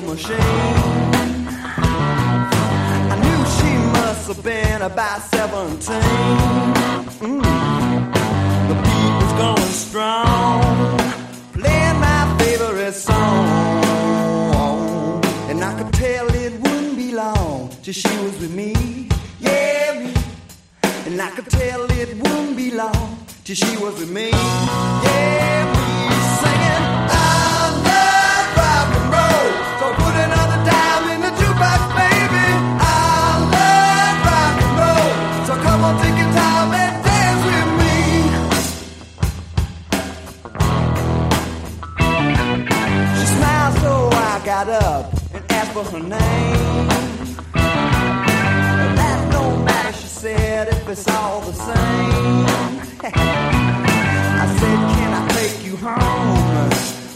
[0.00, 0.36] Machine.
[3.12, 6.00] I knew she must have been about 17.
[7.20, 7.42] Mm.
[8.68, 10.98] The beat was going strong,
[11.52, 13.88] playing my favorite song.
[15.50, 19.08] And I could tell it wouldn't be long till she was with me.
[19.40, 20.12] Yeah, me.
[21.06, 24.30] And I could tell it wouldn't be long till she was with me.
[24.30, 25.88] Yeah, me.
[26.40, 27.07] Singing,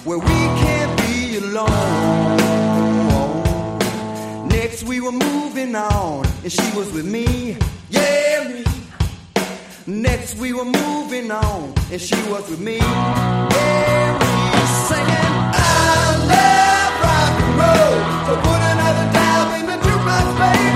[0.05, 2.39] where we can't be alone?
[4.49, 7.57] Next we were moving on, and she was with me,
[7.91, 8.65] yeah me.
[9.87, 14.33] Next we were moving on, and she was with me, yeah me.
[14.89, 15.67] Singing, I
[16.33, 20.72] love rock and roll, so put another dime in the jukebox, baby.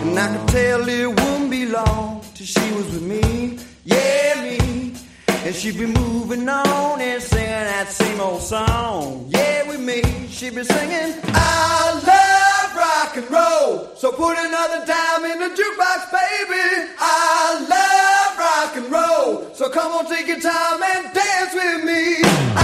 [0.09, 4.95] And I could tell it wouldn't be long till she was with me, yeah, me.
[5.29, 10.03] And she'd be moving on and singing that same old song, yeah, with me.
[10.29, 16.11] She'd be singing, I love rock and roll, so put another dime in the jukebox,
[16.11, 16.91] baby.
[16.99, 22.23] I love rock and roll, so come on, take your time and dance with me.
[22.57, 22.61] I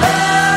[0.00, 0.53] love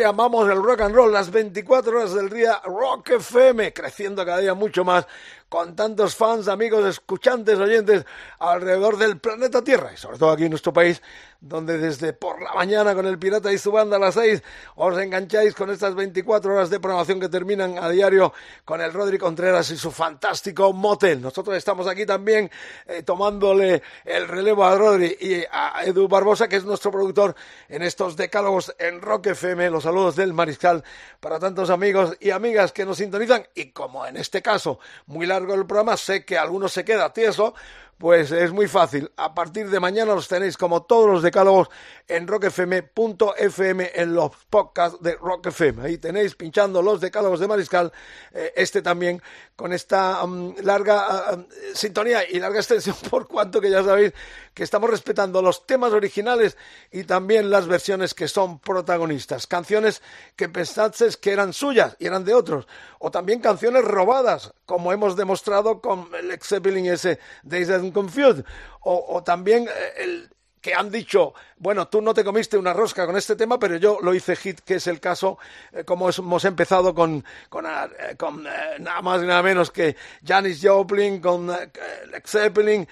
[0.00, 4.38] que amamos el rock and roll, las 24 horas del día, Rock FM, creciendo cada
[4.38, 5.06] día mucho más,
[5.46, 8.06] con tantos fans, amigos, escuchantes, oyentes
[8.38, 11.02] alrededor del planeta Tierra, y sobre todo aquí en nuestro país,
[11.40, 14.42] donde desde por la mañana con el Pirata y su banda a las 6
[14.76, 18.32] os engancháis con estas 24 horas de programación que terminan a diario
[18.64, 21.22] con el Rodri Contreras y su fantástico motel.
[21.22, 22.50] Nosotros estamos aquí también
[22.86, 27.34] eh, tomándole el relevo a Rodri y a Edu Barbosa, que es nuestro productor
[27.68, 29.70] en estos decálogos en Rock FM.
[29.70, 30.84] Los saludos del Mariscal
[31.20, 35.54] para tantos amigos y amigas que nos sintonizan y como en este caso muy largo
[35.54, 37.54] el programa, sé que algunos se queda tieso,
[38.00, 39.12] pues es muy fácil.
[39.18, 41.68] A partir de mañana los tenéis como todos los decálogos
[42.08, 45.82] en rockfm.fm en los podcasts de Rock FM.
[45.82, 47.92] Ahí tenéis pinchando los decálogos de Mariscal,
[48.32, 49.20] eh, este también
[49.54, 54.14] con esta um, larga uh, sintonía y larga extensión por cuanto que ya sabéis
[54.54, 56.56] que estamos respetando los temas originales
[56.90, 59.46] y también las versiones que son protagonistas.
[59.46, 60.02] Canciones
[60.36, 62.66] que pensasteis que eran suyas y eran de otros.
[62.98, 68.44] O también canciones robadas, como hemos demostrado con el Zeppelin ese Days and Confused.
[68.80, 70.30] O, o también eh, el
[70.60, 73.98] que han dicho, bueno, tú no te comiste una rosca con este tema, pero yo
[74.02, 75.38] lo hice hit, que es el caso,
[75.72, 79.96] eh, como hemos empezado con, con, eh, con eh, nada más y nada menos que
[80.24, 82.86] Janis Joplin, con Led Zeppelin,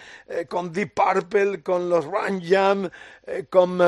[0.49, 2.89] con Deep Purple, con los Run Jam,
[3.51, 3.79] con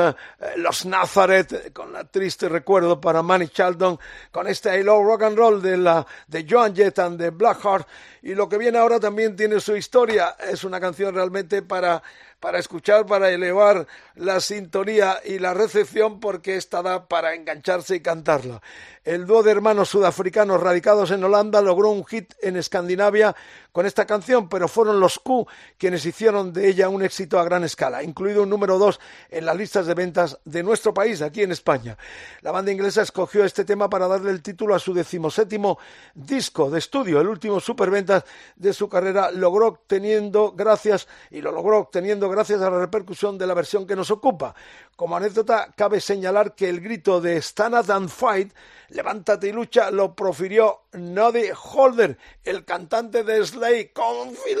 [0.57, 3.99] los Nazareth, con la triste recuerdo para Manny Charlton,
[4.31, 7.87] con este I Love Rock and Roll de, la, de Joan Jett and de Blackheart,
[8.21, 12.01] y lo que viene ahora también tiene su historia, es una canción realmente para
[12.41, 18.01] para escuchar, para elevar la sintonía y la recepción, porque esta da para engancharse y
[18.01, 18.61] cantarla.
[19.03, 23.35] El dúo de hermanos sudafricanos radicados en Holanda logró un hit en Escandinavia
[23.71, 27.63] con esta canción, pero fueron los Q quienes hicieron de ella un éxito a gran
[27.63, 31.51] escala, incluido un número dos en las listas de ventas de nuestro país, aquí en
[31.51, 31.97] España.
[32.41, 35.79] La banda inglesa escogió este tema para darle el título a su decimoséptimo
[36.13, 38.23] disco de estudio, el último superventas
[38.55, 43.47] de su carrera, logró obteniendo gracias, y lo logró obteniendo gracias a la repercusión de
[43.47, 44.55] la versión que nos ocupa.
[44.95, 48.53] Como anécdota, cabe señalar que el grito de Stand and Fight
[48.91, 54.59] Levántate y lucha lo profirió Noddy Holder, el cantante de Slay con Phil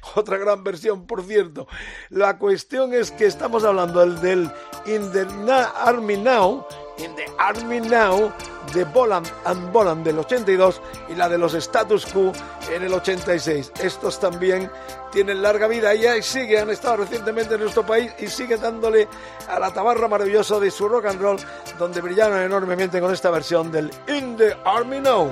[0.14, 1.66] Otra gran versión, por cierto.
[2.10, 4.50] La cuestión es que estamos hablando del,
[4.84, 5.26] In the
[5.74, 6.66] Army Now,
[6.98, 8.32] In the Army Now
[8.72, 12.32] de Boland and Boland del 82 y la de los Status Quo
[12.70, 13.72] en el 86.
[13.82, 14.70] Estos también
[15.10, 19.08] tienen larga vida y ahí sigue, han estado recientemente en nuestro país y siguen dándole
[19.48, 21.38] a la tabarra maravillosa de su rock and roll,
[21.78, 25.30] donde brillaron enormemente con esta versión del In the Army Now.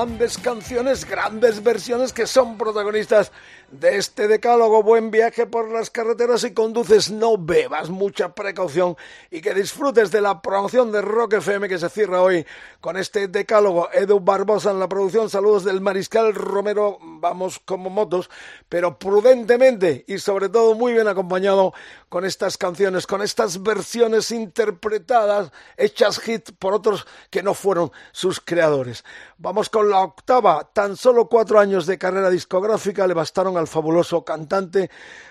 [0.00, 3.32] Grandes canciones, grandes versiones que son protagonistas
[3.70, 4.82] de este decálogo.
[4.82, 8.96] Buen viaje por las carreteras y conduces, no bebas, mucha precaución
[9.30, 12.46] y que disfrutes de la promoción de Rock FM que se cierra hoy
[12.80, 13.90] con este decálogo.
[13.92, 18.30] Edu Barbosa en la producción, saludos del Mariscal Romero, vamos como motos,
[18.70, 21.74] pero prudentemente y sobre todo muy bien acompañado
[22.08, 28.40] con estas canciones, con estas versiones interpretadas, hechas hit por otros que no fueron sus
[28.40, 29.04] creadores.
[29.42, 30.68] Vamos con la octava.
[30.70, 34.90] Tan solo cuatro años de carrera discográfica le bastaron al fabuloso cantante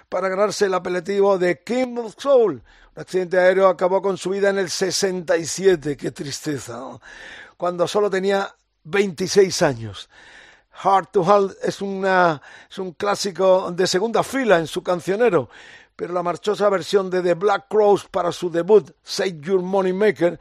[0.10, 2.53] para ganarse el apelativo de King of Soul.
[2.95, 5.95] Un accidente aéreo acabó con su vida en el 67.
[5.95, 6.78] Qué tristeza.
[6.78, 7.01] ¿no?
[7.55, 8.51] Cuando solo tenía
[8.86, 10.10] 26 años.
[10.82, 15.49] Hard to Hold es, una, es un clásico de segunda fila en su cancionero
[15.95, 20.40] pero la marchosa versión de The Black Crows para su debut, Save Your Money Maker,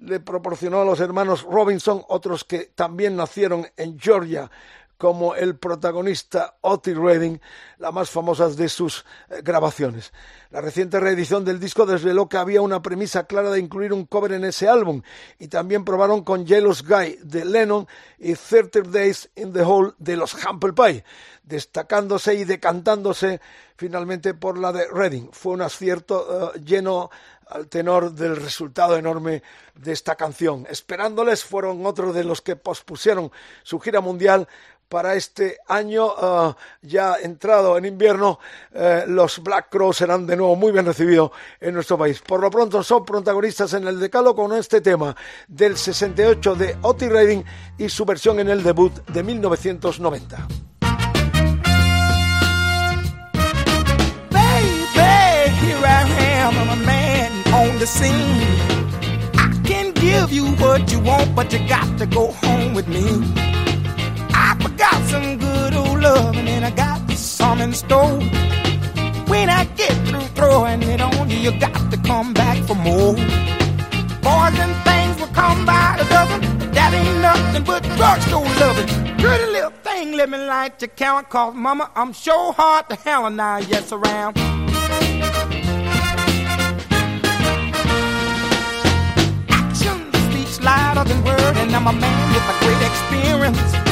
[0.00, 4.50] le proporcionó a los hermanos Robinson, otros que también nacieron en Georgia,
[4.96, 7.40] como el protagonista Otis Redding,
[7.80, 10.12] la más famosa de sus eh, grabaciones.
[10.50, 14.32] La reciente reedición del disco desveló que había una premisa clara de incluir un cover
[14.32, 15.02] en ese álbum
[15.38, 17.88] y también probaron con Jealous Guy de Lennon
[18.18, 21.04] y 30 Days in the Hole de los Humble Pie,
[21.42, 23.40] destacándose y decantándose
[23.76, 25.30] finalmente por la de Redding.
[25.32, 27.10] Fue un acierto eh, lleno
[27.48, 29.42] al tenor del resultado enorme
[29.74, 30.66] de esta canción.
[30.68, 33.32] Esperándoles fueron otros de los que pospusieron
[33.62, 34.46] su gira mundial
[34.90, 38.38] para este año uh, ya entrado en invierno,
[38.74, 41.30] uh, los Black Crows serán de nuevo muy bien recibidos
[41.60, 42.20] en nuestro país.
[42.20, 45.16] Por lo pronto son protagonistas en el decalo con este tema
[45.48, 47.44] del 68 de Otis Redding
[47.78, 50.48] y su versión en el debut de 1990.
[54.30, 56.02] Baby, here I
[56.42, 58.70] am, I'm a man on the scene.
[59.34, 63.04] I can give you what you want, but you got to go home with me.
[64.32, 68.18] I forgot some good old loving and I got some in store.
[69.28, 73.14] When I get through throwing it on you, you got to come back for more.
[74.26, 76.40] Boys and things will come by the dozen,
[76.72, 78.88] that ain't nothing but drugstore loving.
[79.18, 83.26] Pretty little thing, let me light your count, cause mama, I'm sure hard to hell
[83.26, 84.36] and I yes around.
[89.48, 89.98] Action
[90.30, 93.90] speaks louder than word, and I'm a man with a great experience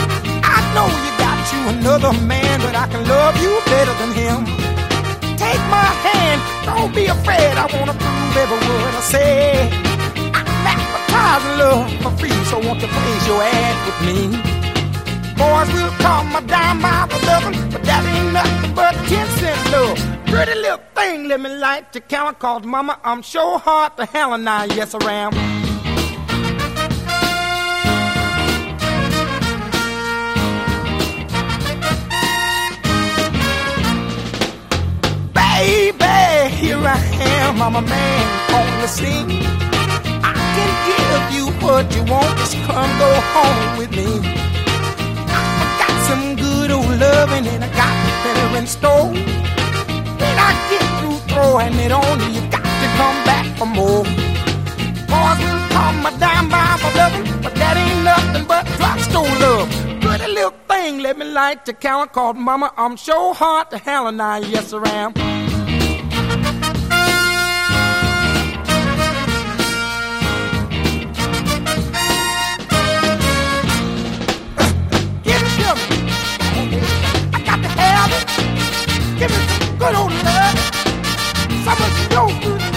[0.51, 1.28] I know you got
[1.67, 4.39] another man, but I can love you better than him.
[5.37, 7.55] Take my hand, don't be afraid.
[7.57, 9.71] I wanna prove every word I say.
[10.37, 14.21] I'm advertising love for free, so won't you place your ad with me?
[15.39, 19.99] Boys will call my dime the dozen, but that ain't nothing but ten cent love.
[20.27, 24.35] Pretty little thing, let me light your count, cause mama, I'm sure hard to hell
[24.35, 24.99] and I, yes I
[35.59, 38.25] Baby, here I am, I'm a man
[38.55, 39.43] on the scene.
[40.23, 44.07] I can give you what you want, just come go home with me.
[45.27, 49.11] I got some good old loving and I got better in store.
[50.23, 54.05] When I get through throwing it on you, got to come back for more.
[55.11, 59.69] Boys will call my dime by for loving, but that ain't nothing but drugstore love.
[60.03, 62.73] Pretty little thing, let me light the count called Mama.
[62.77, 65.48] I'm sure hard to hell and I, yes I am.
[79.19, 80.59] Give me some good old love.
[81.65, 82.68] Some of your good love.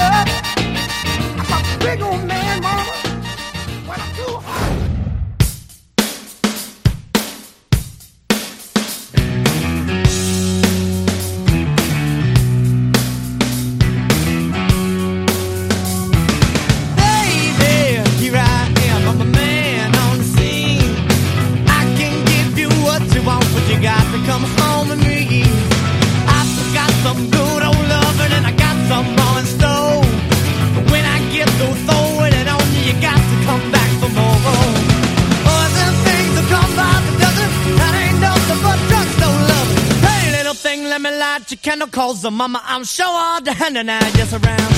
[41.61, 42.61] Candle calls the mama.
[42.65, 44.71] I'm sure all the hand and I just around.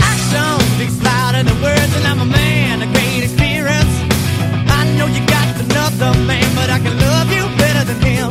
[0.00, 3.94] Action speaks louder than words, and I'm a man of great experience.
[4.72, 8.30] I know you got another man, but I can love you better than him.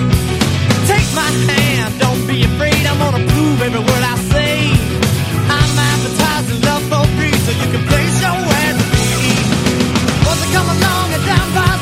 [0.89, 2.81] Take my hand, don't be afraid.
[2.89, 4.55] I'm gonna prove every word I say.
[5.53, 9.09] I'm advertising love for free, so you can place your me.
[10.25, 11.78] Once I come along and down by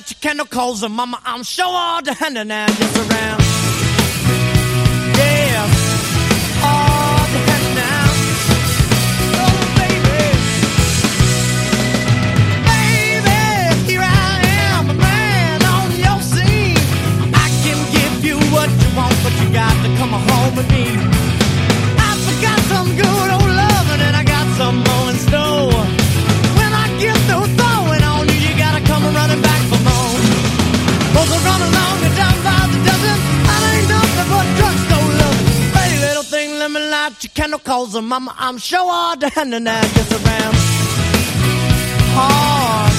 [0.00, 3.42] light your candle calls and mama, I'm sure all the hand and I just around.
[5.18, 5.66] Yeah,
[7.74, 8.06] now.
[9.42, 10.22] Oh, baby.
[12.70, 13.40] Baby,
[13.90, 14.40] here I
[14.72, 16.78] am, a man on your scene.
[17.34, 20.86] I can give you what you want, but you got to come home with me.
[21.98, 24.99] I forgot some good old loving and I got some more
[37.00, 40.54] light your calls and mama, I'm sure all the hand and just around.
[42.16, 42.89] Hard,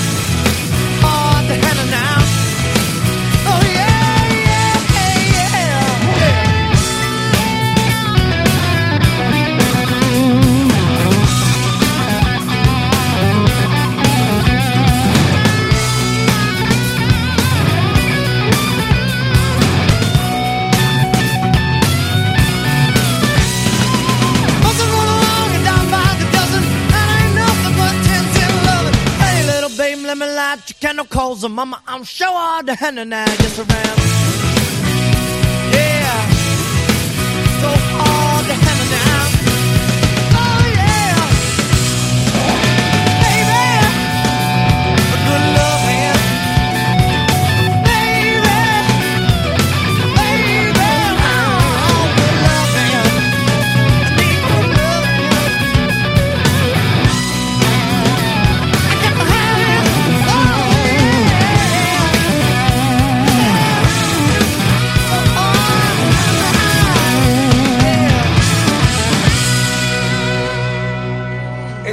[30.68, 31.00] You can't
[31.42, 31.82] her mama.
[31.88, 33.26] I'm sure all the henna now.
[33.26, 34.41] Yes, around.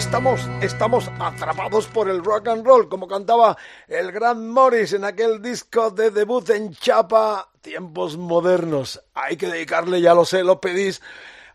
[0.08, 5.42] Estamos, estamos atrapados por el rock and roll, como cantaba el gran Morris en aquel
[5.42, 9.04] disco de debut en Chapa, Tiempos Modernos.
[9.12, 11.02] Hay que dedicarle, ya lo sé, lo pedís,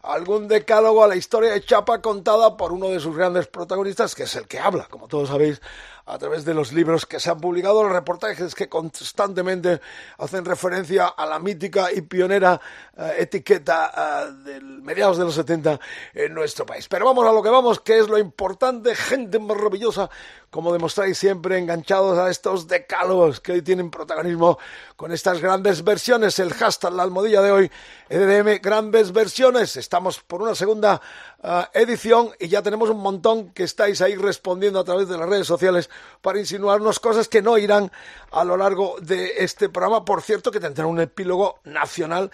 [0.03, 4.23] algún decálogo a la historia de Chapa contada por uno de sus grandes protagonistas, que
[4.23, 5.59] es el que habla, como todos sabéis,
[6.05, 9.79] a través de los libros que se han publicado, los reportajes que constantemente
[10.17, 12.59] hacen referencia a la mítica y pionera
[12.97, 15.79] eh, etiqueta eh, del mediados de los 70
[16.13, 16.87] en nuestro país.
[16.87, 20.09] Pero vamos a lo que vamos, que es lo importante, gente maravillosa,
[20.53, 24.59] como demostráis siempre, enganchados a estos decálogos que hoy tienen protagonismo
[24.95, 27.71] con estas grandes versiones, el hashtag, la almohadilla de hoy,
[28.07, 29.77] EDM Grandes Versiones.
[29.77, 31.01] Estamos por una segunda
[31.41, 35.27] eh, edición y ya tenemos un montón que estáis ahí respondiendo a través de las
[35.27, 35.89] redes sociales
[36.21, 37.91] para insinuarnos cosas que no irán
[38.31, 40.05] a lo largo de este programa.
[40.05, 42.29] Por cierto, que tendrá un epílogo nacional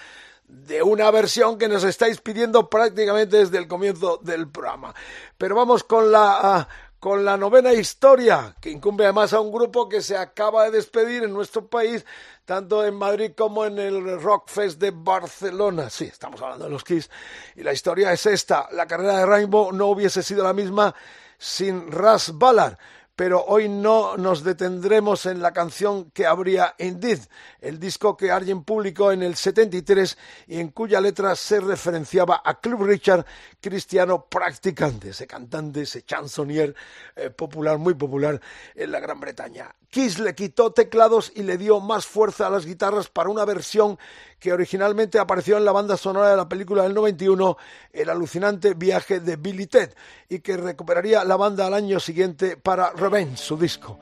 [0.50, 4.94] de una versión que nos estáis pidiendo prácticamente desde el comienzo del programa.
[5.38, 6.68] Pero vamos con la ah,
[7.00, 11.24] con la novena historia, que incumbe además a un grupo que se acaba de despedir
[11.24, 12.06] en nuestro país,
[12.46, 15.90] tanto en Madrid como en el Rockfest de Barcelona.
[15.90, 17.10] Sí, estamos hablando de los Kiss.
[17.56, 18.68] Y la historia es esta.
[18.72, 20.94] La carrera de Rainbow no hubiese sido la misma
[21.38, 22.78] sin Ras Ballard
[23.20, 27.20] pero hoy no nos detendremos en la canción que habría Indeed,
[27.60, 30.18] el disco que Arjen publicó en el 73
[30.48, 33.26] y en cuya letra se referenciaba a Club Richard,
[33.60, 36.74] cristiano practicante, ese cantante, ese chansonnier
[37.18, 38.40] eh, popular, muy popular
[38.74, 39.76] en la Gran Bretaña.
[39.90, 44.00] Kiss le quitó teclados y le dio más fuerza a las guitarras para una versión
[44.40, 47.58] que originalmente apareció en la banda sonora de la película del 91,
[47.92, 49.94] El alucinante viaje de Billy Ted,
[50.30, 54.00] y que recuperaría la banda al año siguiente para Revenge, su disco.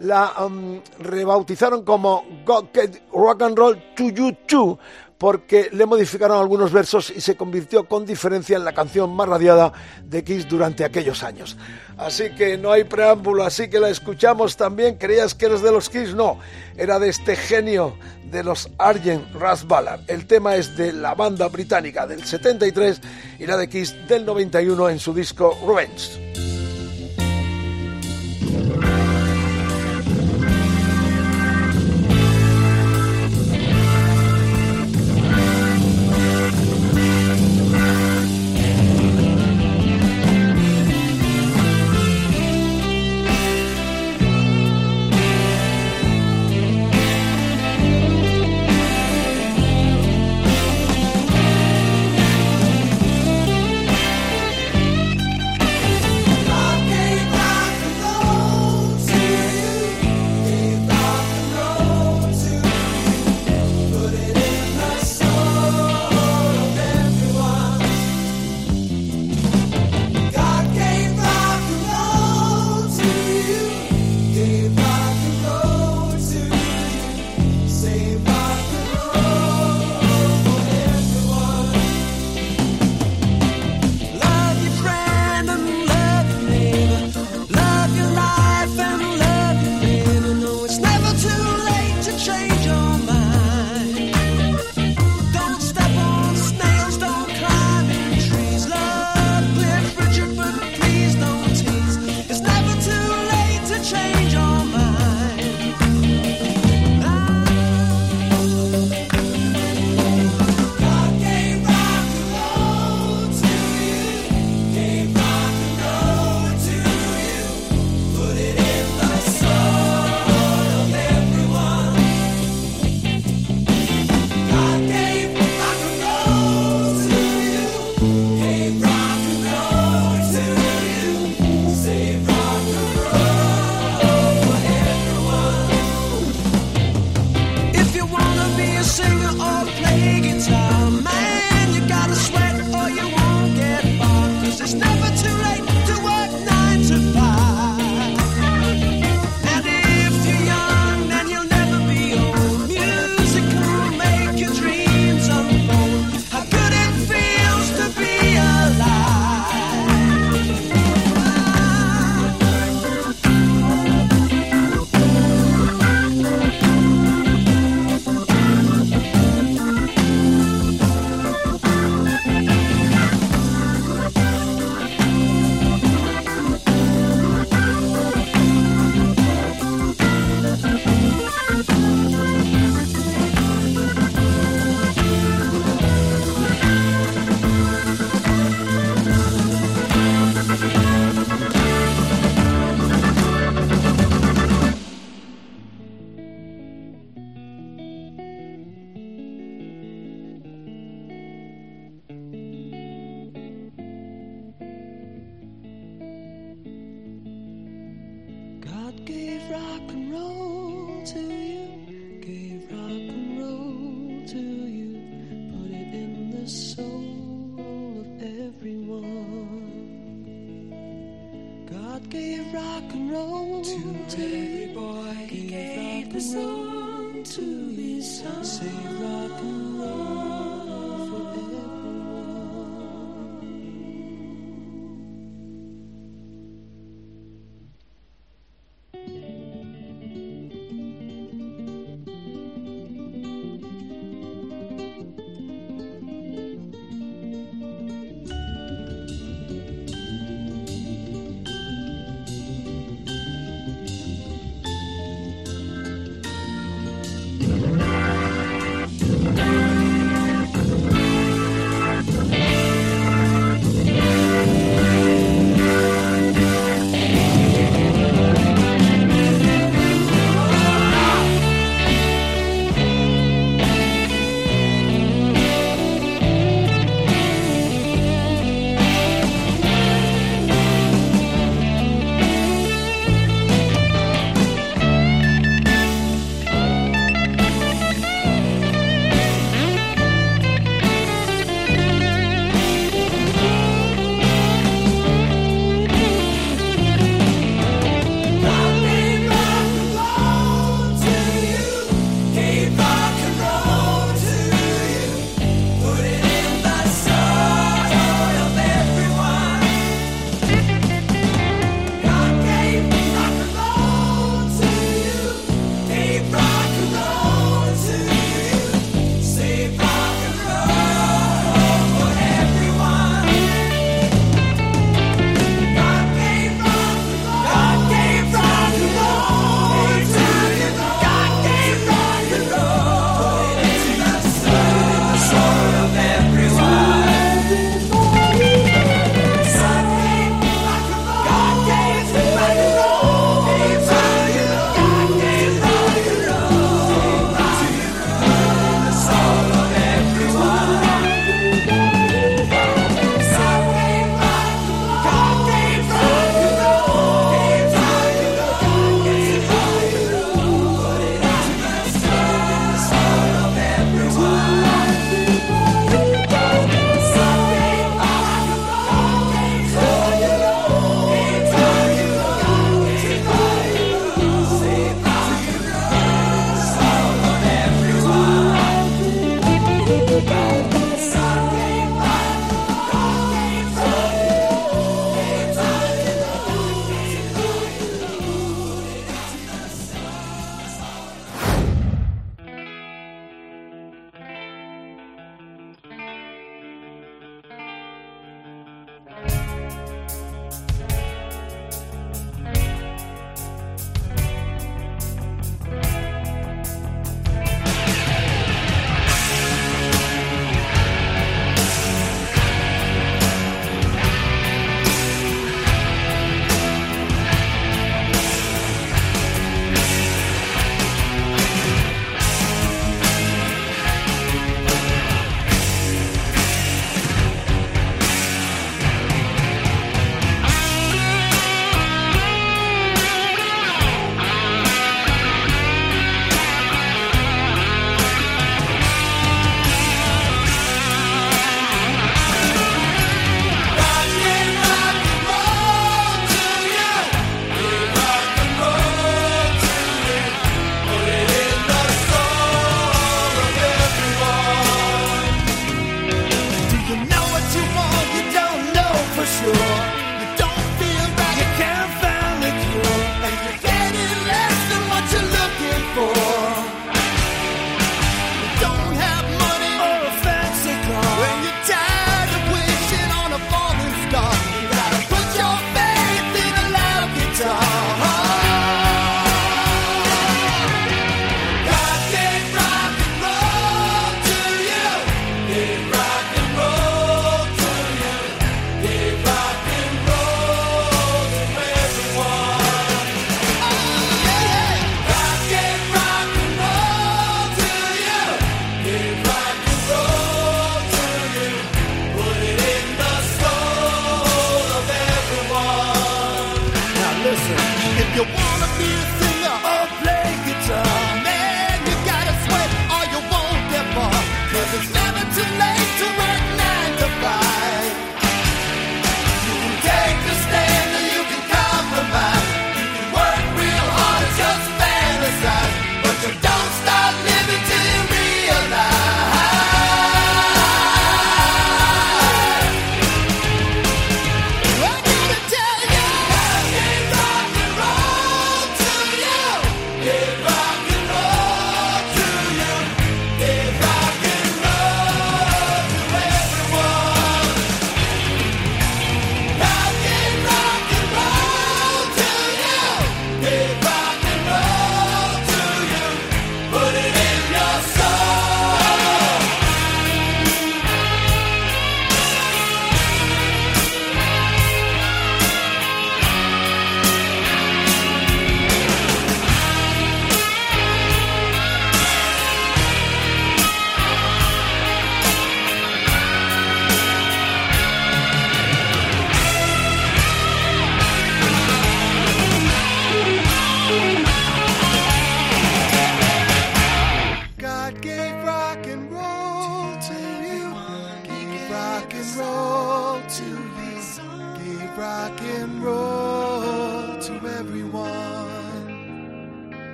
[0.00, 4.78] La um, rebautizaron como God Get Rock and Roll To You Too,
[5.18, 9.72] porque le modificaron algunos versos y se convirtió con diferencia en la canción más radiada
[10.04, 11.56] de Kiss durante aquellos años.
[11.96, 14.96] Así que no hay preámbulo, así que la escuchamos también.
[14.96, 16.14] ¿Creías que eres de los Kiss?
[16.14, 16.38] No,
[16.76, 17.96] era de este genio
[18.30, 19.64] de los Argent Ras.
[20.06, 23.00] El tema es de la banda británica del 73
[23.38, 26.65] y la de Kiss del 91 en su disco Revenge.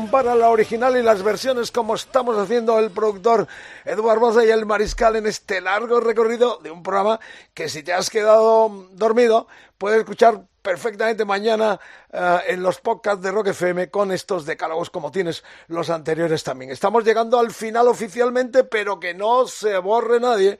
[0.00, 3.46] Compara la original y las versiones como estamos haciendo el productor
[3.84, 7.20] Edu Barbosa y el Mariscal en este largo recorrido de un programa
[7.52, 9.46] que si te has quedado dormido
[9.76, 11.78] puedes escuchar perfectamente mañana
[12.10, 16.70] eh, en los podcasts de Rock FM con estos decálogos como tienes los anteriores también.
[16.70, 20.58] Estamos llegando al final oficialmente, pero que no se borre nadie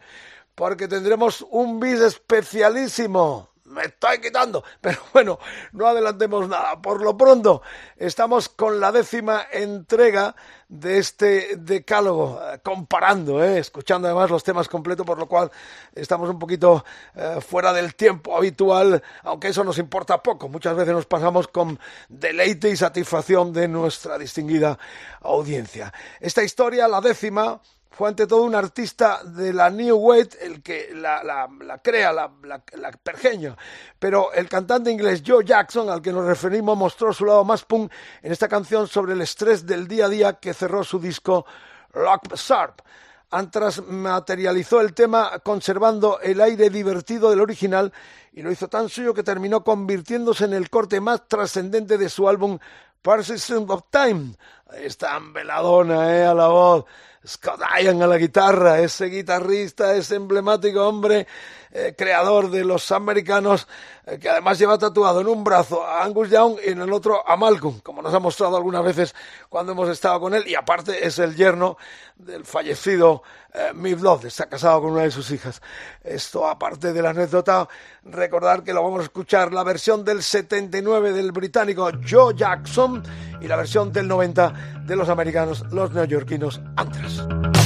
[0.54, 4.62] porque tendremos un bis especialísimo me estoy quitando.
[4.80, 5.38] Pero bueno,
[5.72, 6.80] no adelantemos nada.
[6.80, 7.62] Por lo pronto,
[7.96, 10.34] estamos con la décima entrega
[10.68, 15.50] de este decálogo, eh, comparando, eh, escuchando además los temas completos, por lo cual
[15.94, 16.84] estamos un poquito
[17.16, 20.48] eh, fuera del tiempo habitual, aunque eso nos importa poco.
[20.48, 21.78] Muchas veces nos pasamos con
[22.08, 24.78] deleite y satisfacción de nuestra distinguida
[25.22, 25.92] audiencia.
[26.20, 27.60] Esta historia, la décima,
[27.90, 31.48] fue ante todo un artista de la New Wave el que la,
[31.82, 32.30] crea, la,
[33.02, 33.56] pergeña.
[33.98, 37.92] Pero el cantante inglés Joe Jackson, al que nos referimos, mostró su lado más punk
[38.22, 41.44] en esta canción sobre el estrés del día a día que cerró su disco
[41.92, 42.80] Rock Sharp.
[43.32, 47.92] Antras materializó el tema conservando el aire divertido del original
[48.32, 52.28] y lo hizo tan suyo que terminó convirtiéndose en el corte más trascendente de su
[52.28, 52.58] álbum
[53.02, 54.34] Persistence of Time.
[54.74, 56.84] Esta veladona, eh, a la voz.
[57.26, 61.26] Scott Ian a la guitarra, ese guitarrista, ese emblemático hombre
[61.72, 63.68] eh, creador de los americanos,
[64.06, 67.28] eh, que además lleva tatuado en un brazo a Angus Young y en el otro
[67.28, 69.14] a Malcolm, como nos ha mostrado algunas veces
[69.48, 71.76] cuando hemos estado con él, y aparte es el yerno
[72.16, 73.22] del fallecido
[73.52, 75.60] eh, Miff Love, está casado con una de sus hijas.
[76.02, 77.68] Esto, aparte de la anécdota,
[78.04, 83.02] recordar que lo vamos a escuchar la versión del 79 del británico Joe Jackson
[83.40, 87.09] y la versión del 90 de los americanos, los neoyorquinos Antras.
[87.16, 87.59] Podcast.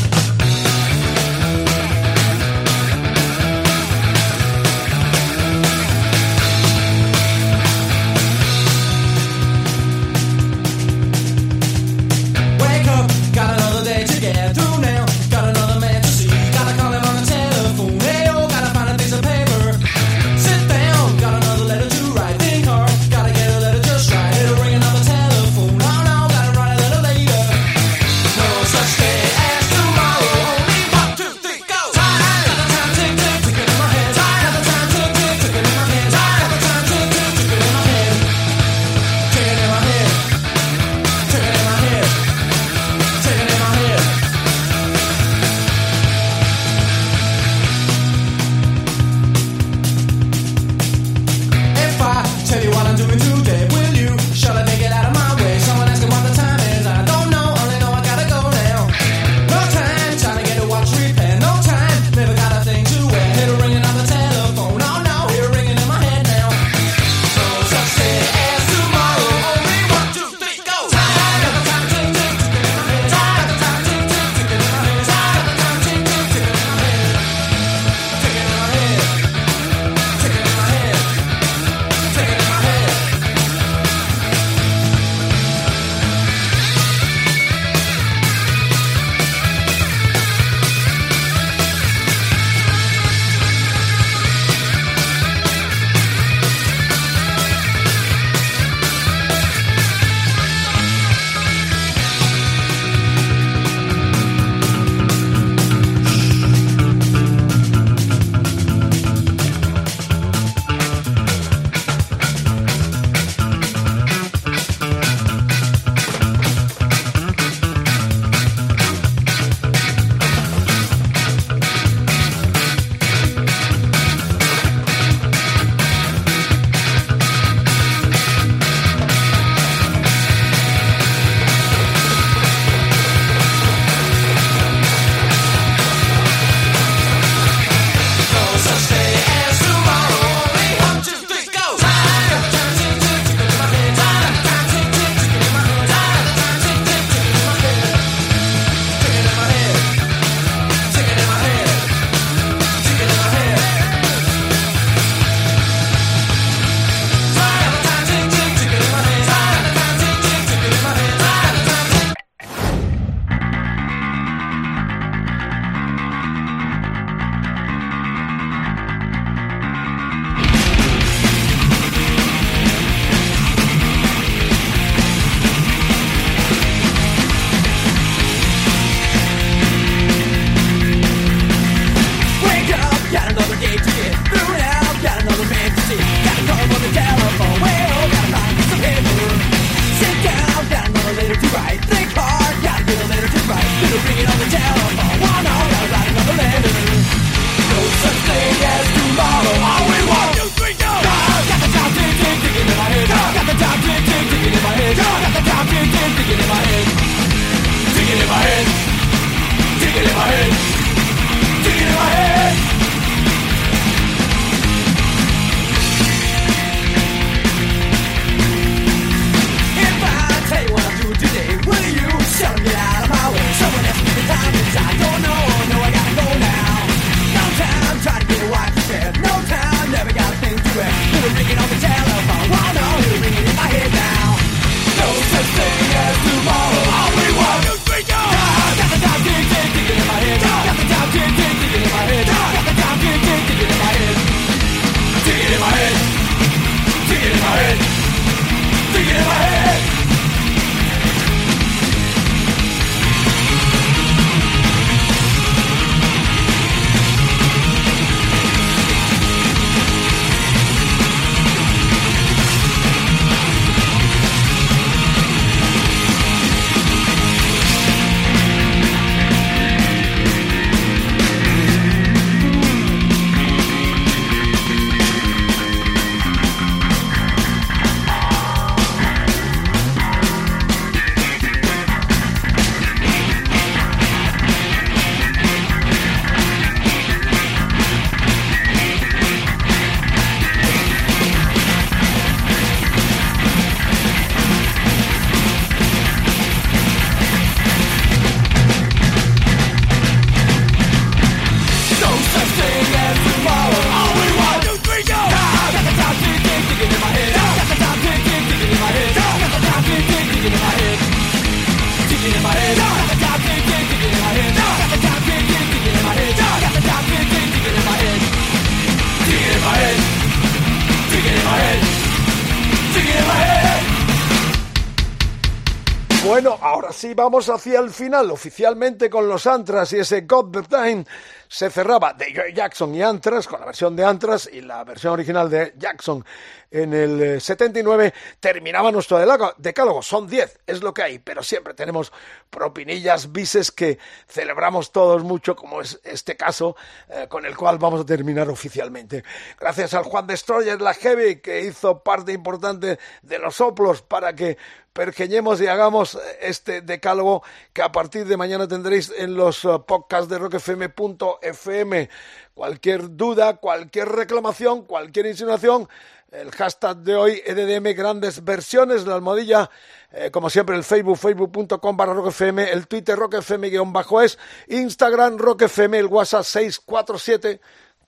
[326.95, 331.05] Sí vamos hacia el final, oficialmente con los Antras y ese God the Time.
[331.49, 335.13] Se cerraba de Joy Jackson y Antras, con la versión de Antras y la versión
[335.13, 336.25] original de Jackson
[336.71, 339.19] en el 79, eh, terminaba nuestro
[339.59, 340.03] decálogo.
[340.03, 342.13] Son 10, es lo que hay, pero siempre tenemos
[342.51, 346.77] propinillas, bises que celebramos todos mucho, como es este caso,
[347.09, 349.25] eh, con el cual vamos a terminar oficialmente.
[349.59, 354.57] Gracias al Juan Destroyer, la Heavy, que hizo parte importante de los soplos para que
[354.95, 357.43] pergeñemos y hagamos este decálogo
[357.73, 362.09] que a partir de mañana tendréis en los eh, podcasts de rockfm.fm.
[362.55, 365.89] Cualquier duda, cualquier reclamación, cualquier insinuación,
[366.35, 369.71] el hashtag de hoy, EDDM Grandes Versiones, la almohadilla,
[370.13, 374.39] eh, como siempre, el Facebook, facebook.com barra rockfm, el Twitter rockfm guion bajo es,
[374.69, 377.61] Instagram rockfm, el WhatsApp 647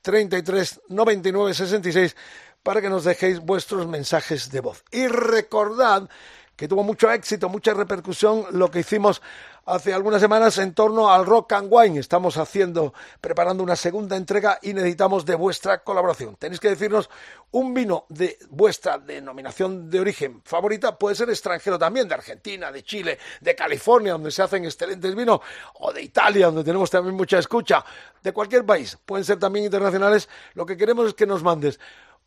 [0.03, 2.17] 33 99 66
[2.63, 4.83] para que nos dejéis vuestros mensajes de voz.
[4.91, 6.09] Y recordad
[6.57, 9.23] que tuvo mucho éxito, mucha repercusión lo que hicimos
[9.67, 11.99] hace algunas semanas en torno al Rock and Wine.
[11.99, 16.37] Estamos haciendo, preparando una segunda entrega y necesitamos de vuestra colaboración.
[16.37, 17.11] Tenéis que decirnos
[17.51, 22.85] un vino de vuestra denominación de origen favorita, puede ser extranjero también, de Argentina, de
[22.85, 25.41] Chile, de California, donde se hacen excelentes vinos,
[25.75, 27.85] o de Italia, donde tenemos también mucha escucha,
[28.23, 30.29] de cualquier país, pueden ser también internacionales.
[30.55, 31.79] Lo que queremos es que nos mandes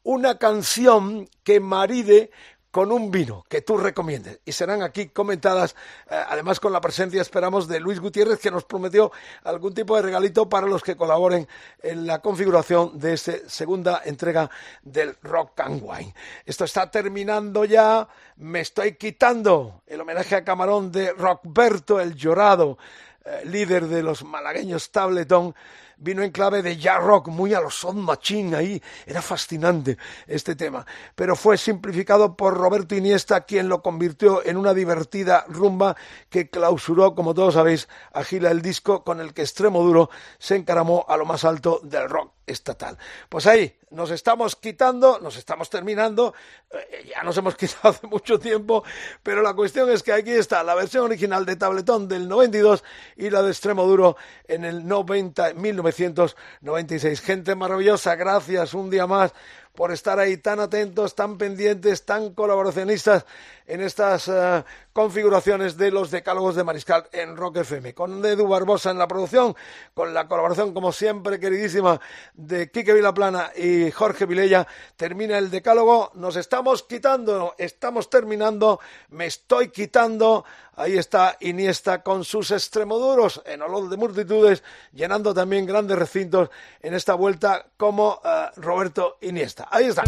[0.03, 2.31] una canción que maride
[2.71, 4.39] con un vino que tú recomiendes.
[4.45, 5.75] Y serán aquí comentadas,
[6.09, 9.11] eh, además con la presencia, esperamos, de Luis Gutiérrez, que nos prometió
[9.43, 11.47] algún tipo de regalito para los que colaboren
[11.81, 14.49] en la configuración de esta segunda entrega
[14.83, 16.13] del Rock and Wine.
[16.45, 18.07] Esto está terminando ya.
[18.37, 22.77] Me estoy quitando el homenaje a Camarón de Rockberto, el llorado,
[23.25, 25.55] eh, líder de los malagueños Tabletón
[25.99, 29.97] vino en clave de jazz rock, muy a los son machine ahí, era fascinante
[30.27, 30.85] este tema,
[31.15, 35.95] pero fue simplificado por Roberto Iniesta, quien lo convirtió en una divertida rumba
[36.29, 40.55] que clausuró, como todos sabéis, a Gila el disco con el que Extremo Duro se
[40.55, 42.97] encaramó a lo más alto del rock estatal.
[43.29, 46.33] Pues ahí nos estamos quitando, nos estamos terminando,
[46.71, 48.83] eh, ya nos hemos quitado hace mucho tiempo,
[49.23, 52.83] pero la cuestión es que aquí está la versión original de Tabletón del 92
[53.17, 54.17] y la de Extremo Duro
[54.47, 57.21] en el 90, 1996.
[57.21, 59.33] Gente maravillosa, gracias un día más
[59.79, 63.25] por estar ahí tan atentos, tan pendientes, tan colaboracionistas
[63.65, 67.93] en estas eh, configuraciones de los decálogos de Mariscal en Rock FM.
[67.93, 69.55] Con Edu Barbosa en la producción,
[69.93, 72.01] con la colaboración, como siempre, queridísima,
[72.33, 76.11] de Quique Vilaplana y Jorge Vilella, termina el decálogo.
[76.15, 78.81] Nos estamos quitando, estamos terminando,
[79.11, 80.43] me estoy quitando.
[80.79, 86.49] Ahí está Iniesta con sus extremoduros en olor de multitudes, llenando también grandes recintos
[86.81, 89.67] en esta vuelta como eh, Roberto Iniesta.
[89.69, 90.03] Ahí está.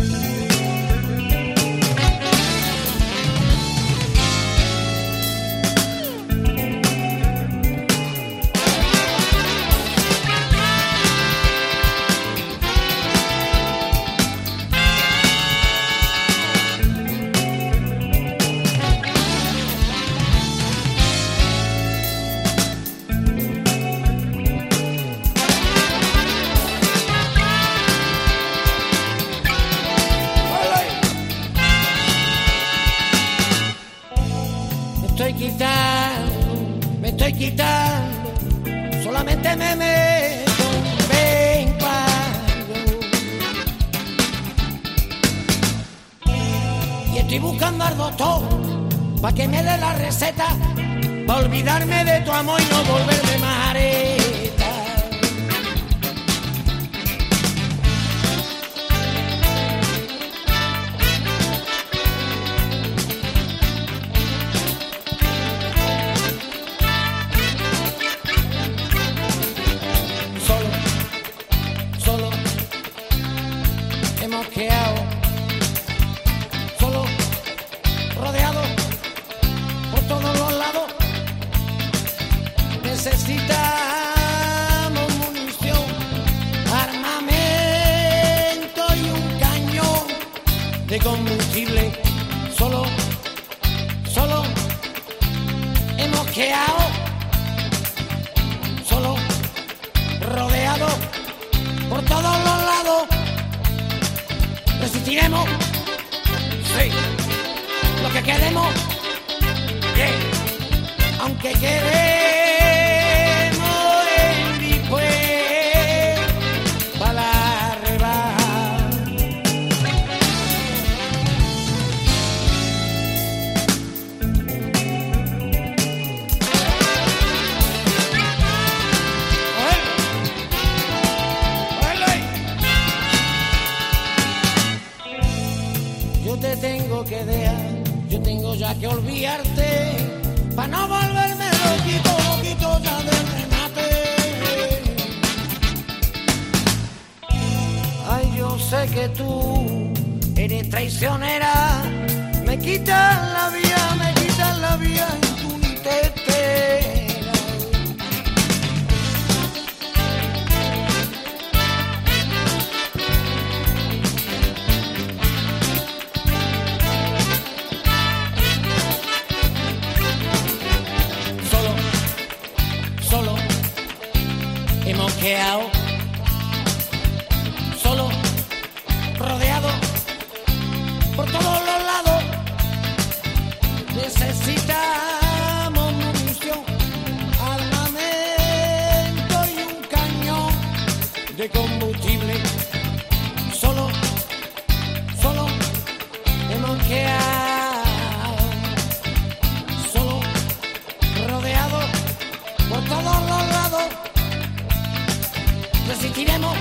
[205.88, 206.58] Resistiremos,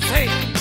[0.00, 0.59] sí,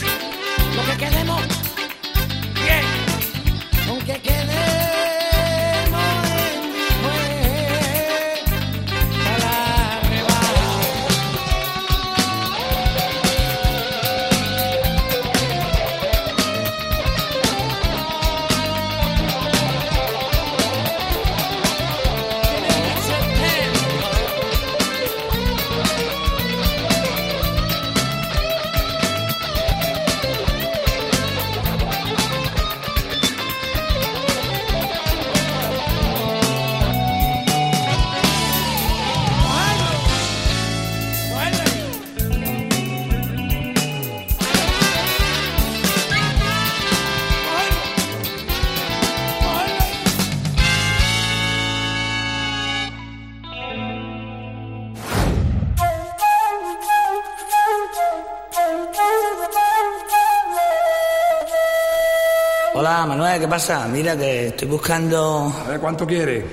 [63.29, 63.87] Manuel, ¿qué pasa?
[63.87, 65.53] Mira que estoy buscando...
[65.63, 66.43] A ver, ¿cuánto quiere?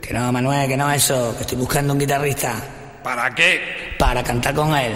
[0.00, 2.54] Que no, Manuel, que no eso, que estoy buscando un guitarrista
[3.04, 3.60] ¿Para qué?
[3.98, 4.94] para cantar con él.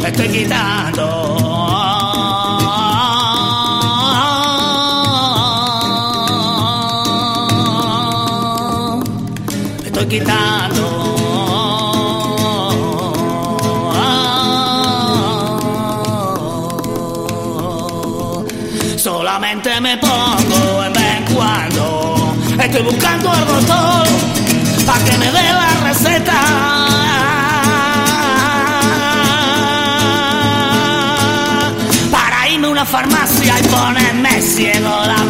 [0.00, 1.47] Me estoy quitando.
[33.56, 35.28] Y ponerme ciego la.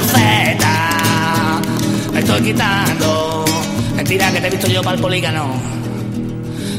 [2.12, 3.45] Me estoy quitando.
[3.95, 5.55] Mentira que te he visto yo para el polígono.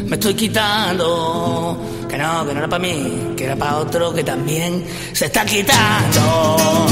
[0.05, 1.79] Me estoy quitando.
[2.09, 5.45] Que no, que no era para mí, que era para otro que también se está
[5.45, 6.87] quitando.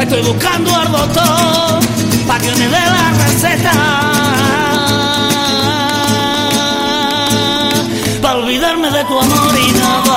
[0.00, 1.80] Estoy buscando al doctor
[2.28, 3.72] para que me dé la receta.
[8.22, 10.07] Para olvidarme de tu amor y no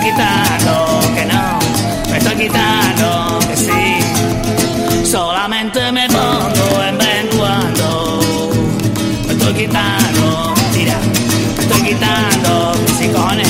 [0.00, 1.58] estoy quitando, que no,
[2.10, 5.04] me estoy quitando, que sí.
[5.04, 8.50] Solamente me pongo en vez cuando.
[9.26, 10.98] Me estoy quitando, tira,
[11.56, 13.48] me estoy quitando, que sí, cojones.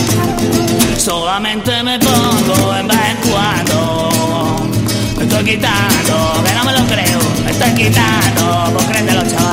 [0.99, 4.69] Solamente me pongo en vez cuando.
[5.17, 7.19] Me estoy quitando, que no me lo creo.
[7.45, 9.50] Me estoy quitando, pues créetelo, chaval.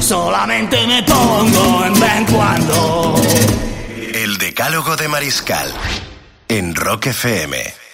[0.00, 3.14] Solamente me pongo en vez cuando.
[4.12, 5.72] El Decálogo de Mariscal
[6.48, 7.89] en Rock FM.